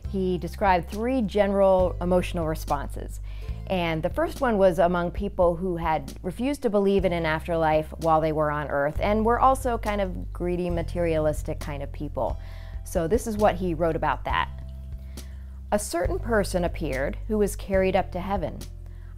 He 0.10 0.38
described 0.38 0.90
three 0.90 1.22
general 1.22 1.96
emotional 2.02 2.46
responses. 2.48 3.22
And 3.70 4.02
the 4.02 4.10
first 4.10 4.42
one 4.42 4.58
was 4.58 4.80
among 4.80 5.12
people 5.12 5.56
who 5.56 5.78
had 5.78 6.14
refused 6.24 6.64
to 6.64 6.70
believe 6.72 7.06
in 7.06 7.14
an 7.14 7.26
afterlife 7.26 7.94
while 8.00 8.20
they 8.20 8.32
were 8.32 8.50
on 8.50 8.68
earth 8.68 9.00
and 9.00 9.24
were 9.24 9.40
also 9.40 9.78
kind 9.78 10.02
of 10.02 10.34
greedy, 10.34 10.72
materialistic 10.72 11.60
kind 11.60 11.84
of 11.84 11.92
people. 11.92 12.40
So, 12.84 13.08
this 13.08 13.28
is 13.28 13.38
what 13.38 13.56
he 13.56 13.76
wrote 13.76 13.96
about 13.96 14.26
that. 14.26 14.50
A 15.72 15.78
certain 15.78 16.18
person 16.18 16.64
appeared 16.64 17.20
who 17.28 17.38
was 17.38 17.56
carried 17.56 17.96
up 17.96 18.12
to 18.14 18.20
heaven. 18.20 18.58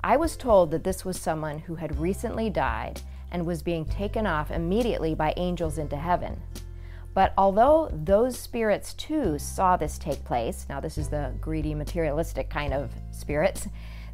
I 0.03 0.17
was 0.17 0.35
told 0.35 0.71
that 0.71 0.83
this 0.83 1.05
was 1.05 1.17
someone 1.17 1.59
who 1.59 1.75
had 1.75 1.97
recently 1.99 2.49
died 2.49 2.99
and 3.31 3.45
was 3.45 3.63
being 3.63 3.85
taken 3.85 4.27
off 4.27 4.51
immediately 4.51 5.15
by 5.15 5.33
angels 5.37 5.77
into 5.77 5.95
heaven. 5.95 6.41
But 7.13 7.33
although 7.37 7.89
those 7.91 8.37
spirits 8.37 8.93
too 8.93 9.39
saw 9.39 9.77
this 9.77 9.97
take 9.97 10.25
place, 10.25 10.65
now 10.67 10.81
this 10.81 10.97
is 10.97 11.07
the 11.07 11.33
greedy, 11.39 11.73
materialistic 11.73 12.49
kind 12.49 12.73
of 12.73 12.91
spirits, 13.11 13.67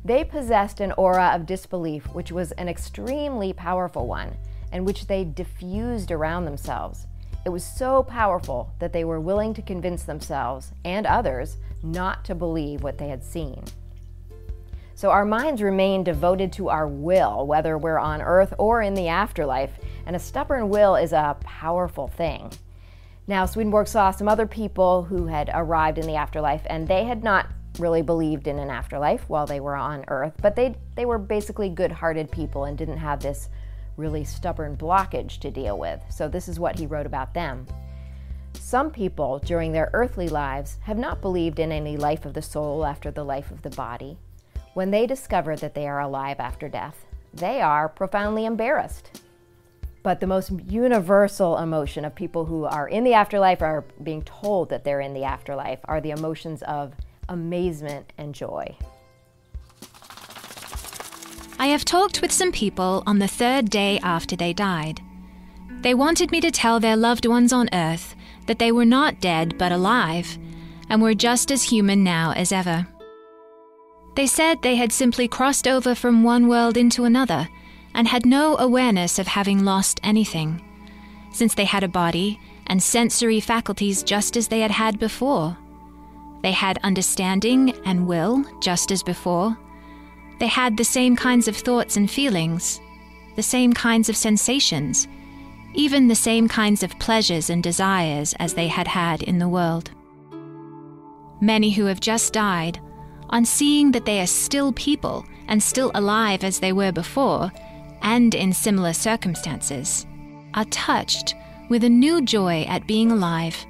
they 0.06 0.24
possessed 0.24 0.80
an 0.80 0.94
aura 0.94 1.32
of 1.34 1.46
disbelief, 1.46 2.06
which 2.14 2.32
was 2.32 2.52
an 2.54 2.70
extremely 2.70 3.54
powerful 3.54 4.08
one, 4.08 4.36
and 4.72 4.86
which 4.86 5.08
they 5.08 5.24
diffused 5.24 6.12
around 6.12 6.46
themselves. 6.46 7.08
It 7.46 7.50
was 7.50 7.64
so 7.64 8.04
powerful 8.04 8.74
that 8.80 8.92
they 8.92 9.06
were 9.06 9.20
willing 9.20 9.54
to 9.54 9.62
convince 9.62 10.04
themselves 10.04 10.72
and 10.84 11.06
others 11.06 11.58
not 11.82 12.26
to 12.26 12.36
believe 12.36 12.84
what 12.84 12.98
they 12.98 13.08
had 13.08 13.24
seen. 13.24 13.64
So 14.96 15.12
our 15.12 15.26
minds 15.26 15.62
remain 15.62 16.04
devoted 16.04 16.52
to 16.54 16.70
our 16.70 16.88
will, 16.88 17.46
whether 17.46 17.78
we're 17.78 18.00
on 18.00 18.22
earth 18.22 18.54
or 18.58 18.82
in 18.82 18.96
the 18.96 19.08
afterlife, 19.10 19.72
and 20.06 20.16
a 20.16 20.20
stubborn 20.20 20.70
will 20.70 20.96
is 20.96 21.14
a 21.14 21.38
powerful 21.42 22.08
thing. 22.08 22.52
Now, 23.28 23.46
Swedenborg 23.46 23.88
saw 23.88 24.10
some 24.12 24.28
other 24.28 24.48
people 24.48 25.04
who 25.04 25.28
had 25.28 25.52
arrived 25.54 26.00
in 26.00 26.08
the 26.08 26.16
afterlife, 26.16 26.64
and 26.66 26.88
they 26.88 27.04
had 27.04 27.24
not 27.24 27.48
really 27.80 28.02
believed 28.02 28.48
in 28.48 28.60
an 28.60 28.70
afterlife 28.70 29.28
while 29.30 29.46
they 29.46 29.60
were 29.60 29.76
on 29.76 30.06
earth, 30.08 30.34
but 30.42 30.56
they, 30.56 30.76
they 30.96 31.06
were 31.06 31.18
basically 31.18 31.70
good 31.70 31.92
hearted 31.92 32.32
people 32.32 32.66
and 32.66 32.78
didn't 32.78 32.98
have 32.98 33.22
this 33.22 33.50
really 33.98 34.24
stubborn 34.24 34.78
blockage 34.78 35.40
to 35.40 35.52
deal 35.52 35.78
with. 35.78 36.02
So, 36.10 36.28
this 36.28 36.48
is 36.48 36.60
what 36.60 36.78
he 36.78 36.86
wrote 36.86 37.06
about 37.06 37.34
them. 37.34 37.66
Some 38.54 38.92
people 38.92 39.40
during 39.40 39.72
their 39.72 39.90
earthly 39.94 40.30
lives 40.30 40.78
have 40.82 40.98
not 40.98 41.22
believed 41.22 41.60
in 41.60 41.72
any 41.72 41.98
life 41.98 42.26
of 42.26 42.34
the 42.34 42.42
soul 42.42 42.86
after 42.86 43.12
the 43.12 43.24
life 43.24 43.52
of 43.52 43.62
the 43.62 43.70
body. 43.70 44.18
When 44.74 44.92
they 44.92 45.08
discover 45.08 45.56
that 45.56 45.74
they 45.74 45.88
are 45.88 46.02
alive 46.02 46.40
after 46.40 46.68
death, 46.68 47.06
they 47.34 47.62
are 47.62 47.90
profoundly 47.90 48.46
embarrassed. 48.46 49.22
But 50.04 50.20
the 50.20 50.28
most 50.28 50.52
universal 50.68 51.58
emotion 51.58 52.06
of 52.06 52.16
people 52.16 52.46
who 52.46 52.66
are 52.66 52.88
in 52.88 53.04
the 53.04 53.14
afterlife 53.14 53.62
are 53.62 53.86
being 54.04 54.22
told 54.22 54.70
that 54.70 54.84
they're 54.84 55.02
in 55.02 55.14
the 55.14 55.24
afterlife 55.24 55.80
are 55.86 56.00
the 56.00 56.12
emotions 56.12 56.62
of 56.64 56.94
amazement 57.30 58.14
and 58.18 58.34
joy. 58.34 58.76
I 61.60 61.68
have 61.68 61.86
talked 61.86 62.22
with 62.22 62.32
some 62.32 62.52
people 62.52 63.04
on 63.08 63.20
the 63.20 63.28
third 63.28 63.70
day 63.70 64.00
after 64.04 64.36
they 64.36 64.54
died. 64.54 65.02
They 65.82 65.94
wanted 65.94 66.32
me 66.32 66.40
to 66.42 66.52
tell 66.52 66.80
their 66.80 66.96
loved 66.96 67.26
ones 67.26 67.52
on 67.52 67.70
earth 67.74 68.16
that 68.46 68.60
they 68.60 68.72
were 68.72 68.86
not 68.86 69.20
dead 69.20 69.58
but 69.58 69.72
alive, 69.72 70.38
and 70.90 71.02
were 71.02 71.14
just 71.14 71.52
as 71.52 71.64
human 71.64 72.04
now 72.04 72.32
as 72.34 72.52
ever. 72.52 72.88
They 74.16 74.28
said 74.28 74.62
they 74.62 74.76
had 74.76 74.92
simply 74.92 75.28
crossed 75.28 75.68
over 75.68 75.94
from 75.94 76.24
one 76.24 76.48
world 76.48 76.78
into 76.78 77.04
another 77.04 77.48
and 77.94 78.08
had 78.08 78.26
no 78.26 78.58
awareness 78.58 79.20
of 79.20 79.28
having 79.28 79.66
lost 79.66 80.00
anything, 80.04 80.62
since 81.32 81.54
they 81.54 81.66
had 81.66 81.84
a 81.84 81.88
body 81.88 82.40
and 82.68 82.82
sensory 82.82 83.40
faculties 83.40 84.04
just 84.04 84.38
as 84.38 84.48
they 84.48 84.60
had 84.60 84.72
had 84.72 85.00
before. 85.00 85.58
They 86.42 86.52
had 86.52 86.80
understanding 86.84 87.74
and 87.86 88.08
will 88.08 88.46
just 88.62 88.92
as 88.92 89.04
before. 89.04 89.58
They 90.40 90.48
had 90.48 90.78
the 90.78 90.84
same 90.84 91.16
kinds 91.16 91.48
of 91.48 91.58
thoughts 91.58 91.98
and 91.98 92.10
feelings, 92.10 92.80
the 93.36 93.44
same 93.44 93.74
kinds 93.74 94.10
of 94.10 94.16
sensations, 94.16 95.08
even 95.74 96.08
the 96.08 96.16
same 96.16 96.48
kinds 96.48 96.84
of 96.84 96.98
pleasures 97.00 97.50
and 97.50 97.64
desires 97.64 98.34
as 98.40 98.54
they 98.54 98.68
had 98.68 98.88
had 98.88 99.24
in 99.24 99.40
the 99.40 99.50
world. 99.50 99.92
Many 101.42 101.72
who 101.72 101.86
have 101.86 102.00
just 102.00 102.34
died 102.34 102.80
on 103.30 103.46
seeing 103.46 103.92
that 103.92 104.06
they 104.06 104.22
are 104.22 104.28
still 104.28 104.72
people 104.74 105.26
and 105.48 105.62
still 105.62 105.92
alive 105.94 106.44
as 106.44 106.60
they 106.60 106.74
were 106.74 106.92
before, 106.92 107.52
and 108.02 108.34
in 108.34 108.54
similar 108.54 108.94
circumstances, 108.94 110.06
are 110.54 110.66
touched 110.66 111.36
with 111.70 111.84
a 111.84 111.90
new 111.90 112.22
joy 112.22 112.64
at 112.64 112.88
being 112.88 113.12
alive 113.12 113.66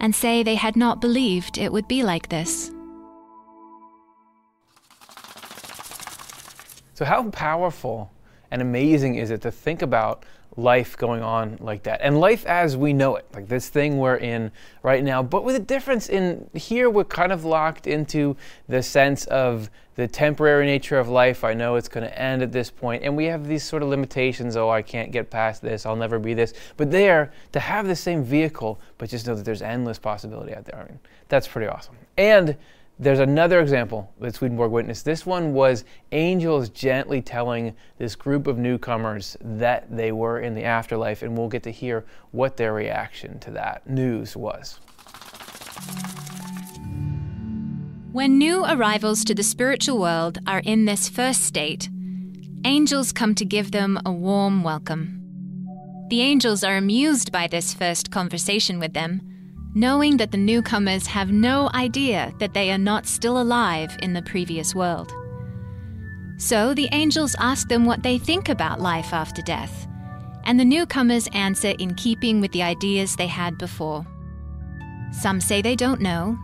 and 0.00 0.14
say 0.14 0.42
they 0.42 0.54
had 0.54 0.76
not 0.76 1.00
believed 1.00 1.58
it 1.58 1.72
would 1.72 1.88
be 1.88 2.02
like 2.02 2.28
this. 2.28 2.70
So, 6.94 7.04
how 7.04 7.30
powerful 7.30 8.10
and 8.50 8.62
amazing 8.62 9.16
is 9.16 9.30
it 9.30 9.42
to 9.42 9.50
think 9.50 9.82
about 9.82 10.24
life 10.56 10.96
going 10.96 11.22
on 11.22 11.56
like 11.60 11.84
that. 11.84 12.00
And 12.02 12.18
life 12.18 12.44
as 12.44 12.76
we 12.76 12.92
know 12.92 13.14
it 13.14 13.26
like 13.32 13.46
this 13.46 13.68
thing 13.68 13.98
we're 13.98 14.16
in 14.16 14.50
right 14.82 15.04
now 15.04 15.22
but 15.22 15.44
with 15.44 15.54
a 15.54 15.60
difference 15.60 16.08
in 16.08 16.50
here 16.52 16.90
we're 16.90 17.04
kind 17.04 17.30
of 17.30 17.44
locked 17.44 17.86
into 17.86 18.36
the 18.68 18.82
sense 18.82 19.24
of 19.26 19.70
the 19.94 20.08
temporary 20.08 20.66
nature 20.66 20.98
of 20.98 21.08
life. 21.08 21.44
I 21.44 21.54
know 21.54 21.76
it's 21.76 21.88
going 21.88 22.06
to 22.06 22.18
end 22.20 22.42
at 22.42 22.52
this 22.52 22.70
point 22.70 23.04
and 23.04 23.16
we 23.16 23.26
have 23.26 23.46
these 23.46 23.62
sort 23.62 23.82
of 23.82 23.88
limitations. 23.88 24.56
Oh 24.56 24.68
i 24.68 24.82
can't 24.82 25.12
get 25.12 25.30
past 25.30 25.62
this. 25.62 25.86
I'll 25.86 25.96
never 25.96 26.18
be 26.18 26.34
this. 26.34 26.54
But 26.76 26.90
there 26.90 27.32
to 27.52 27.60
have 27.60 27.86
the 27.86 27.96
same 27.96 28.24
vehicle 28.24 28.80
but 28.98 29.10
just 29.10 29.26
know 29.26 29.36
that 29.36 29.44
there's 29.44 29.62
endless 29.62 29.98
possibility 29.98 30.54
out 30.54 30.64
there. 30.64 30.80
I 30.80 30.90
mean, 30.90 30.98
that's 31.28 31.46
pretty 31.46 31.68
awesome. 31.68 31.96
And 32.16 32.56
there's 33.00 33.20
another 33.20 33.60
example 33.60 34.12
that 34.20 34.34
Swedenborg 34.34 34.72
witnessed. 34.72 35.04
This 35.04 35.24
one 35.24 35.52
was 35.52 35.84
angels 36.10 36.68
gently 36.68 37.22
telling 37.22 37.74
this 37.96 38.16
group 38.16 38.46
of 38.46 38.58
newcomers 38.58 39.36
that 39.40 39.94
they 39.94 40.10
were 40.10 40.40
in 40.40 40.54
the 40.54 40.64
afterlife, 40.64 41.22
and 41.22 41.36
we'll 41.36 41.48
get 41.48 41.62
to 41.62 41.70
hear 41.70 42.04
what 42.32 42.56
their 42.56 42.72
reaction 42.72 43.38
to 43.40 43.52
that 43.52 43.88
news 43.88 44.36
was. 44.36 44.80
When 48.10 48.36
new 48.36 48.64
arrivals 48.64 49.22
to 49.24 49.34
the 49.34 49.44
spiritual 49.44 49.98
world 49.98 50.38
are 50.46 50.62
in 50.64 50.86
this 50.86 51.08
first 51.08 51.44
state, 51.44 51.88
angels 52.64 53.12
come 53.12 53.36
to 53.36 53.44
give 53.44 53.70
them 53.70 54.00
a 54.04 54.10
warm 54.10 54.64
welcome. 54.64 55.14
The 56.08 56.22
angels 56.22 56.64
are 56.64 56.76
amused 56.76 57.30
by 57.30 57.46
this 57.46 57.72
first 57.74 58.10
conversation 58.10 58.80
with 58.80 58.94
them 58.94 59.27
knowing 59.78 60.16
that 60.16 60.32
the 60.32 60.36
newcomers 60.36 61.06
have 61.06 61.30
no 61.30 61.70
idea 61.72 62.34
that 62.40 62.52
they 62.52 62.72
are 62.72 62.78
not 62.78 63.06
still 63.06 63.40
alive 63.40 63.96
in 64.02 64.12
the 64.12 64.22
previous 64.22 64.74
world. 64.74 65.12
So 66.36 66.74
the 66.74 66.88
angels 66.90 67.36
ask 67.38 67.68
them 67.68 67.84
what 67.84 68.02
they 68.02 68.18
think 68.18 68.48
about 68.48 68.80
life 68.80 69.12
after 69.12 69.40
death, 69.40 69.86
and 70.42 70.58
the 70.58 70.64
newcomers 70.64 71.28
answer 71.32 71.74
in 71.78 71.94
keeping 71.94 72.40
with 72.40 72.50
the 72.50 72.62
ideas 72.64 73.14
they 73.14 73.28
had 73.28 73.56
before. 73.56 74.04
Some 75.12 75.40
say 75.40 75.62
they 75.62 75.76
don't 75.76 76.00
know. 76.00 76.36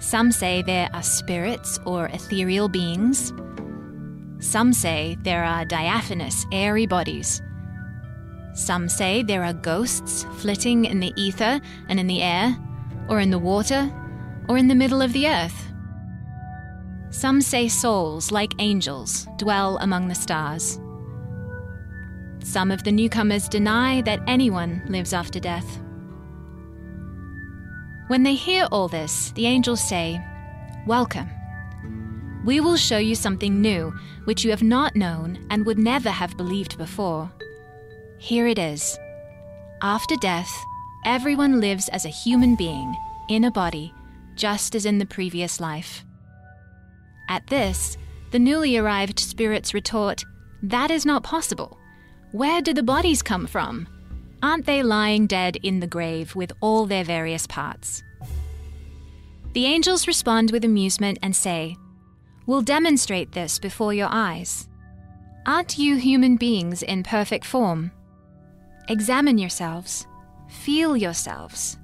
Some 0.00 0.32
say 0.32 0.62
there 0.62 0.90
are 0.92 1.02
spirits 1.04 1.78
or 1.86 2.06
ethereal 2.06 2.68
beings. 2.68 3.32
Some 4.40 4.72
say 4.72 5.16
there 5.22 5.44
are 5.44 5.64
diaphanous, 5.64 6.44
airy 6.50 6.86
bodies 6.86 7.40
some 8.54 8.88
say 8.88 9.22
there 9.22 9.44
are 9.44 9.54
ghosts 9.54 10.26
flitting 10.38 10.84
in 10.84 11.00
the 11.00 11.12
ether 11.16 11.60
and 11.88 11.98
in 11.98 12.06
the 12.06 12.22
air, 12.22 12.56
or 13.08 13.20
in 13.20 13.30
the 13.30 13.38
water, 13.38 13.90
or 14.48 14.58
in 14.58 14.68
the 14.68 14.74
middle 14.74 15.00
of 15.00 15.12
the 15.12 15.26
earth. 15.26 15.68
Some 17.10 17.40
say 17.40 17.68
souls, 17.68 18.30
like 18.30 18.52
angels, 18.58 19.26
dwell 19.38 19.78
among 19.78 20.08
the 20.08 20.14
stars. 20.14 20.78
Some 22.42 22.70
of 22.70 22.84
the 22.84 22.92
newcomers 22.92 23.48
deny 23.48 24.02
that 24.02 24.22
anyone 24.26 24.82
lives 24.88 25.12
after 25.12 25.38
death. 25.40 25.80
When 28.08 28.22
they 28.22 28.34
hear 28.34 28.66
all 28.70 28.88
this, 28.88 29.30
the 29.32 29.46
angels 29.46 29.86
say, 29.86 30.20
Welcome. 30.86 31.30
We 32.44 32.60
will 32.60 32.76
show 32.76 32.98
you 32.98 33.14
something 33.14 33.62
new, 33.62 33.94
which 34.24 34.44
you 34.44 34.50
have 34.50 34.62
not 34.62 34.96
known 34.96 35.46
and 35.50 35.64
would 35.64 35.78
never 35.78 36.10
have 36.10 36.36
believed 36.36 36.76
before. 36.76 37.30
Here 38.22 38.46
it 38.46 38.56
is. 38.56 39.00
After 39.82 40.14
death, 40.14 40.64
everyone 41.04 41.60
lives 41.60 41.88
as 41.88 42.04
a 42.04 42.08
human 42.08 42.54
being, 42.54 42.94
in 43.28 43.42
a 43.42 43.50
body, 43.50 43.92
just 44.36 44.76
as 44.76 44.86
in 44.86 44.98
the 44.98 45.06
previous 45.06 45.58
life. 45.58 46.04
At 47.28 47.48
this, 47.48 47.96
the 48.30 48.38
newly 48.38 48.76
arrived 48.76 49.18
spirits 49.18 49.74
retort, 49.74 50.22
That 50.62 50.92
is 50.92 51.04
not 51.04 51.24
possible. 51.24 51.76
Where 52.30 52.62
do 52.62 52.72
the 52.72 52.84
bodies 52.84 53.22
come 53.22 53.48
from? 53.48 53.88
Aren't 54.40 54.66
they 54.66 54.84
lying 54.84 55.26
dead 55.26 55.56
in 55.64 55.80
the 55.80 55.88
grave 55.88 56.36
with 56.36 56.52
all 56.60 56.86
their 56.86 57.02
various 57.02 57.48
parts? 57.48 58.04
The 59.52 59.66
angels 59.66 60.06
respond 60.06 60.52
with 60.52 60.64
amusement 60.64 61.18
and 61.24 61.34
say, 61.34 61.76
We'll 62.46 62.62
demonstrate 62.62 63.32
this 63.32 63.58
before 63.58 63.92
your 63.92 64.10
eyes. 64.12 64.68
Aren't 65.44 65.76
you 65.76 65.96
human 65.96 66.36
beings 66.36 66.84
in 66.84 67.02
perfect 67.02 67.44
form? 67.44 67.90
Examine 68.88 69.38
yourselves, 69.38 70.06
feel 70.48 70.96
yourselves. 70.96 71.78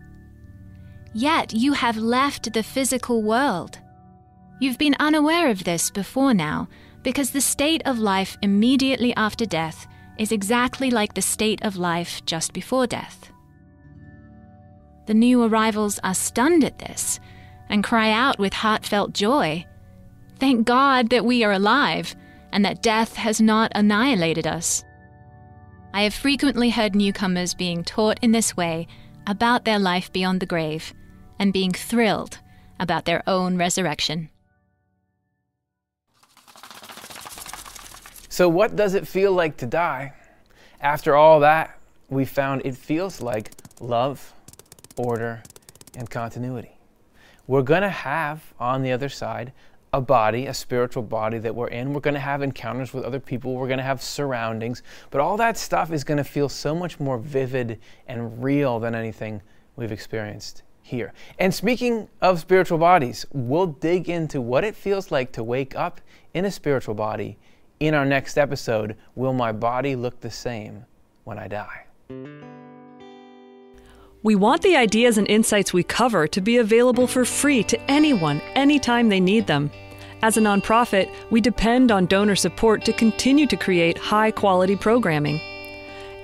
Yet 1.15 1.53
you 1.53 1.73
have 1.73 1.97
left 1.97 2.53
the 2.53 2.63
physical 2.63 3.23
world. 3.23 3.79
You've 4.61 4.79
been 4.79 4.97
unaware 4.99 5.51
of 5.51 5.65
this 5.65 5.91
before 5.91 6.35
now 6.35 6.69
because 7.03 7.31
the 7.31 7.41
state 7.41 7.83
of 7.87 7.99
life 7.99 8.37
immediately 8.43 9.15
after 9.17 9.47
death 9.47 9.87
is 10.19 10.33
exactly 10.33 10.91
like 10.91 11.15
the 11.15 11.23
state 11.23 11.65
of 11.65 11.77
life 11.77 12.25
just 12.27 12.53
before 12.53 12.87
death. 12.87 13.31
The 15.07 15.15
new 15.15 15.43
arrivals 15.43 15.99
are 16.05 16.15
stunned 16.15 16.65
at 16.65 16.79
this 16.79 17.21
and 17.69 17.85
cry 17.85 18.11
out 18.11 18.39
with 18.39 18.53
heartfelt 18.53 19.13
joy 19.15 19.65
Thank 20.39 20.67
God 20.67 21.11
that 21.11 21.25
we 21.25 21.43
are 21.43 21.53
alive 21.53 22.15
and 22.53 22.65
that 22.65 22.83
death 22.83 23.17
has 23.17 23.41
not 23.41 23.73
annihilated 23.75 24.47
us. 24.47 24.85
I 25.99 26.03
have 26.03 26.15
frequently 26.15 26.71
heard 26.71 26.95
newcomers 26.95 27.55
being 27.55 27.83
taught 27.83 28.21
in 28.23 28.31
this 28.31 28.57
way 28.57 28.87
about 29.27 29.65
their 29.65 29.81
life 29.81 30.13
beyond 30.13 30.39
the 30.39 30.47
grave 30.47 30.95
and 31.41 31.53
being 31.53 31.73
thrilled 31.73 32.39
about 32.79 33.05
their 33.05 33.29
own 33.29 33.57
resurrection. 33.57 34.31
So, 38.29 38.49
what 38.49 38.77
does 38.77 38.95
it 38.95 39.09
feel 39.09 39.33
like 39.33 39.57
to 39.57 39.67
die? 39.67 40.13
After 40.81 41.17
all 41.17 41.41
that, 41.41 41.77
we 42.09 42.25
found 42.25 42.63
it 42.65 42.77
feels 42.77 43.21
like 43.21 43.51
love, 43.81 44.33
order, 44.97 45.43
and 45.97 46.09
continuity. 46.09 46.79
We're 47.49 47.63
going 47.63 47.83
to 47.83 47.89
have 47.89 48.55
on 48.61 48.83
the 48.83 48.93
other 48.93 49.09
side 49.09 49.53
a 49.93 50.01
body, 50.01 50.47
a 50.47 50.55
spiritual 50.55 51.03
body 51.03 51.39
that 51.39 51.55
we're 51.55 51.69
in. 51.69 51.93
We're 51.93 52.01
going 52.01 52.15
to 52.15 52.21
have 52.21 52.43
encounters 52.43 52.93
with 52.93 53.05
other 53.05 53.21
people. 53.21 53.55
We're 53.55 53.69
going 53.69 53.79
to 53.79 53.85
have 53.85 54.03
surroundings. 54.03 54.83
But 55.11 55.21
all 55.21 55.37
that 55.39 55.57
stuff 55.57 55.93
is 55.93 56.05
going 56.05 56.19
to 56.19 56.25
feel 56.25 56.49
so 56.49 56.75
much 56.75 57.01
more 57.01 57.19
vivid 57.19 57.81
and 58.07 58.43
real 58.43 58.79
than 58.81 58.95
anything 58.95 59.41
we've 59.77 59.93
experienced 59.93 60.63
here. 60.83 61.13
And 61.39 61.55
speaking 61.55 62.09
of 62.21 62.41
spiritual 62.41 62.79
bodies, 62.79 63.25
we'll 63.33 63.67
dig 63.67 64.09
into 64.09 64.41
what 64.41 64.65
it 64.65 64.75
feels 64.75 65.11
like 65.11 65.33
to 65.33 65.45
wake 65.45 65.75
up 65.75 66.01
in 66.35 66.45
a 66.45 66.51
spiritual 66.51 66.95
body 66.95 67.39
in 67.81 67.95
our 67.95 68.05
next 68.05 68.37
episode 68.37 68.97
Will 69.15 69.33
My 69.33 69.53
Body 69.53 69.95
Look 69.95 70.21
the 70.21 70.31
Same 70.31 70.85
When 71.25 71.39
I 71.39 71.49
Die? 71.49 72.58
We 74.25 74.35
want 74.35 74.63
the 74.63 74.77
ideas 74.77 75.17
and 75.17 75.29
insights 75.29 75.73
we 75.73 75.85
cover 75.85 76.27
to 76.27 76.41
be 76.41 76.57
available 76.57 77.07
for 77.07 77.25
free 77.25 77.63
to 77.63 77.81
anyone, 77.89 78.41
anytime 78.57 79.09
they 79.09 79.21
need 79.21 79.47
them. 79.47 79.71
As 80.23 80.37
a 80.37 80.41
nonprofit, 80.41 81.15
we 81.31 81.41
depend 81.41 81.93
on 81.93 82.07
donor 82.07 82.35
support 82.35 82.85
to 82.87 82.93
continue 82.93 83.47
to 83.47 83.57
create 83.57 83.97
high 83.97 84.33
quality 84.33 84.75
programming. 84.75 85.41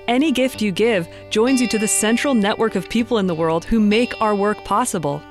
Any 0.09 0.33
gift 0.33 0.61
you 0.61 0.73
give 0.73 1.07
joins 1.29 1.61
you 1.61 1.69
to 1.69 1.79
the 1.79 1.87
central 1.87 2.33
network 2.33 2.75
of 2.75 2.89
people 2.89 3.17
in 3.17 3.27
the 3.27 3.33
world 3.33 3.63
who 3.63 3.79
make 3.79 4.21
our 4.21 4.35
work 4.35 4.61
possible. 4.65 5.21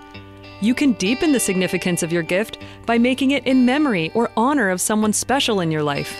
You 0.63 0.75
can 0.75 0.93
deepen 0.95 1.33
the 1.33 1.41
significance 1.41 2.03
of 2.03 2.13
your 2.13 2.23
gift 2.23 2.63
by 2.87 2.97
making 2.97 3.33
it 3.33 3.47
in 3.47 3.67
memory 3.67 4.11
or 4.15 4.31
honor 4.39 4.71
of 4.71 4.81
someone 4.81 5.13
special 5.13 5.61
in 5.61 5.71
your 5.71 5.83
life. 5.83 6.19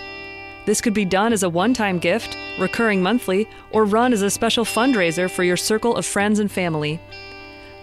This 0.65 0.81
could 0.81 0.93
be 0.93 1.05
done 1.05 1.31
as 1.31 1.43
a 1.43 1.49
one 1.49 1.73
time 1.73 1.99
gift, 1.99 2.37
recurring 2.59 3.01
monthly, 3.01 3.47
or 3.71 3.85
run 3.85 4.11
as 4.13 4.21
a 4.21 4.29
special 4.29 4.65
fundraiser 4.65 5.29
for 5.29 5.43
your 5.43 5.57
circle 5.57 5.95
of 5.95 6.05
friends 6.05 6.39
and 6.39 6.51
family. 6.51 6.99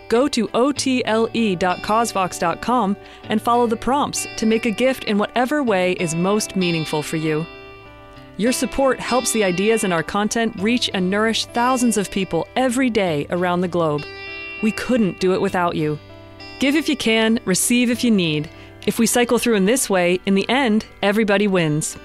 Go 0.08 0.28
to 0.28 0.50
otle.causevox.com 0.52 2.96
and 3.30 3.40
follow 3.40 3.66
the 3.66 3.76
prompts 3.76 4.26
to 4.36 4.44
make 4.44 4.66
a 4.66 4.70
gift 4.70 5.04
in 5.04 5.16
whatever 5.16 5.62
way 5.62 5.92
is 5.92 6.14
most 6.14 6.56
meaningful 6.56 7.02
for 7.02 7.16
you. 7.16 7.46
Your 8.36 8.52
support 8.52 8.98
helps 8.98 9.32
the 9.32 9.44
ideas 9.44 9.84
in 9.84 9.92
our 9.92 10.02
content 10.02 10.56
reach 10.58 10.90
and 10.92 11.08
nourish 11.08 11.46
thousands 11.46 11.96
of 11.96 12.10
people 12.10 12.48
every 12.56 12.90
day 12.90 13.26
around 13.30 13.60
the 13.60 13.68
globe. 13.68 14.02
We 14.62 14.72
couldn't 14.72 15.20
do 15.20 15.34
it 15.34 15.40
without 15.40 15.76
you. 15.76 15.98
Give 16.58 16.76
if 16.76 16.88
you 16.88 16.96
can, 16.96 17.40
receive 17.44 17.90
if 17.90 18.04
you 18.04 18.10
need. 18.10 18.48
If 18.86 18.98
we 18.98 19.06
cycle 19.06 19.38
through 19.38 19.56
in 19.56 19.66
this 19.66 19.88
way, 19.88 20.18
in 20.26 20.34
the 20.34 20.48
end, 20.48 20.86
everybody 21.02 21.46
wins. 21.46 21.96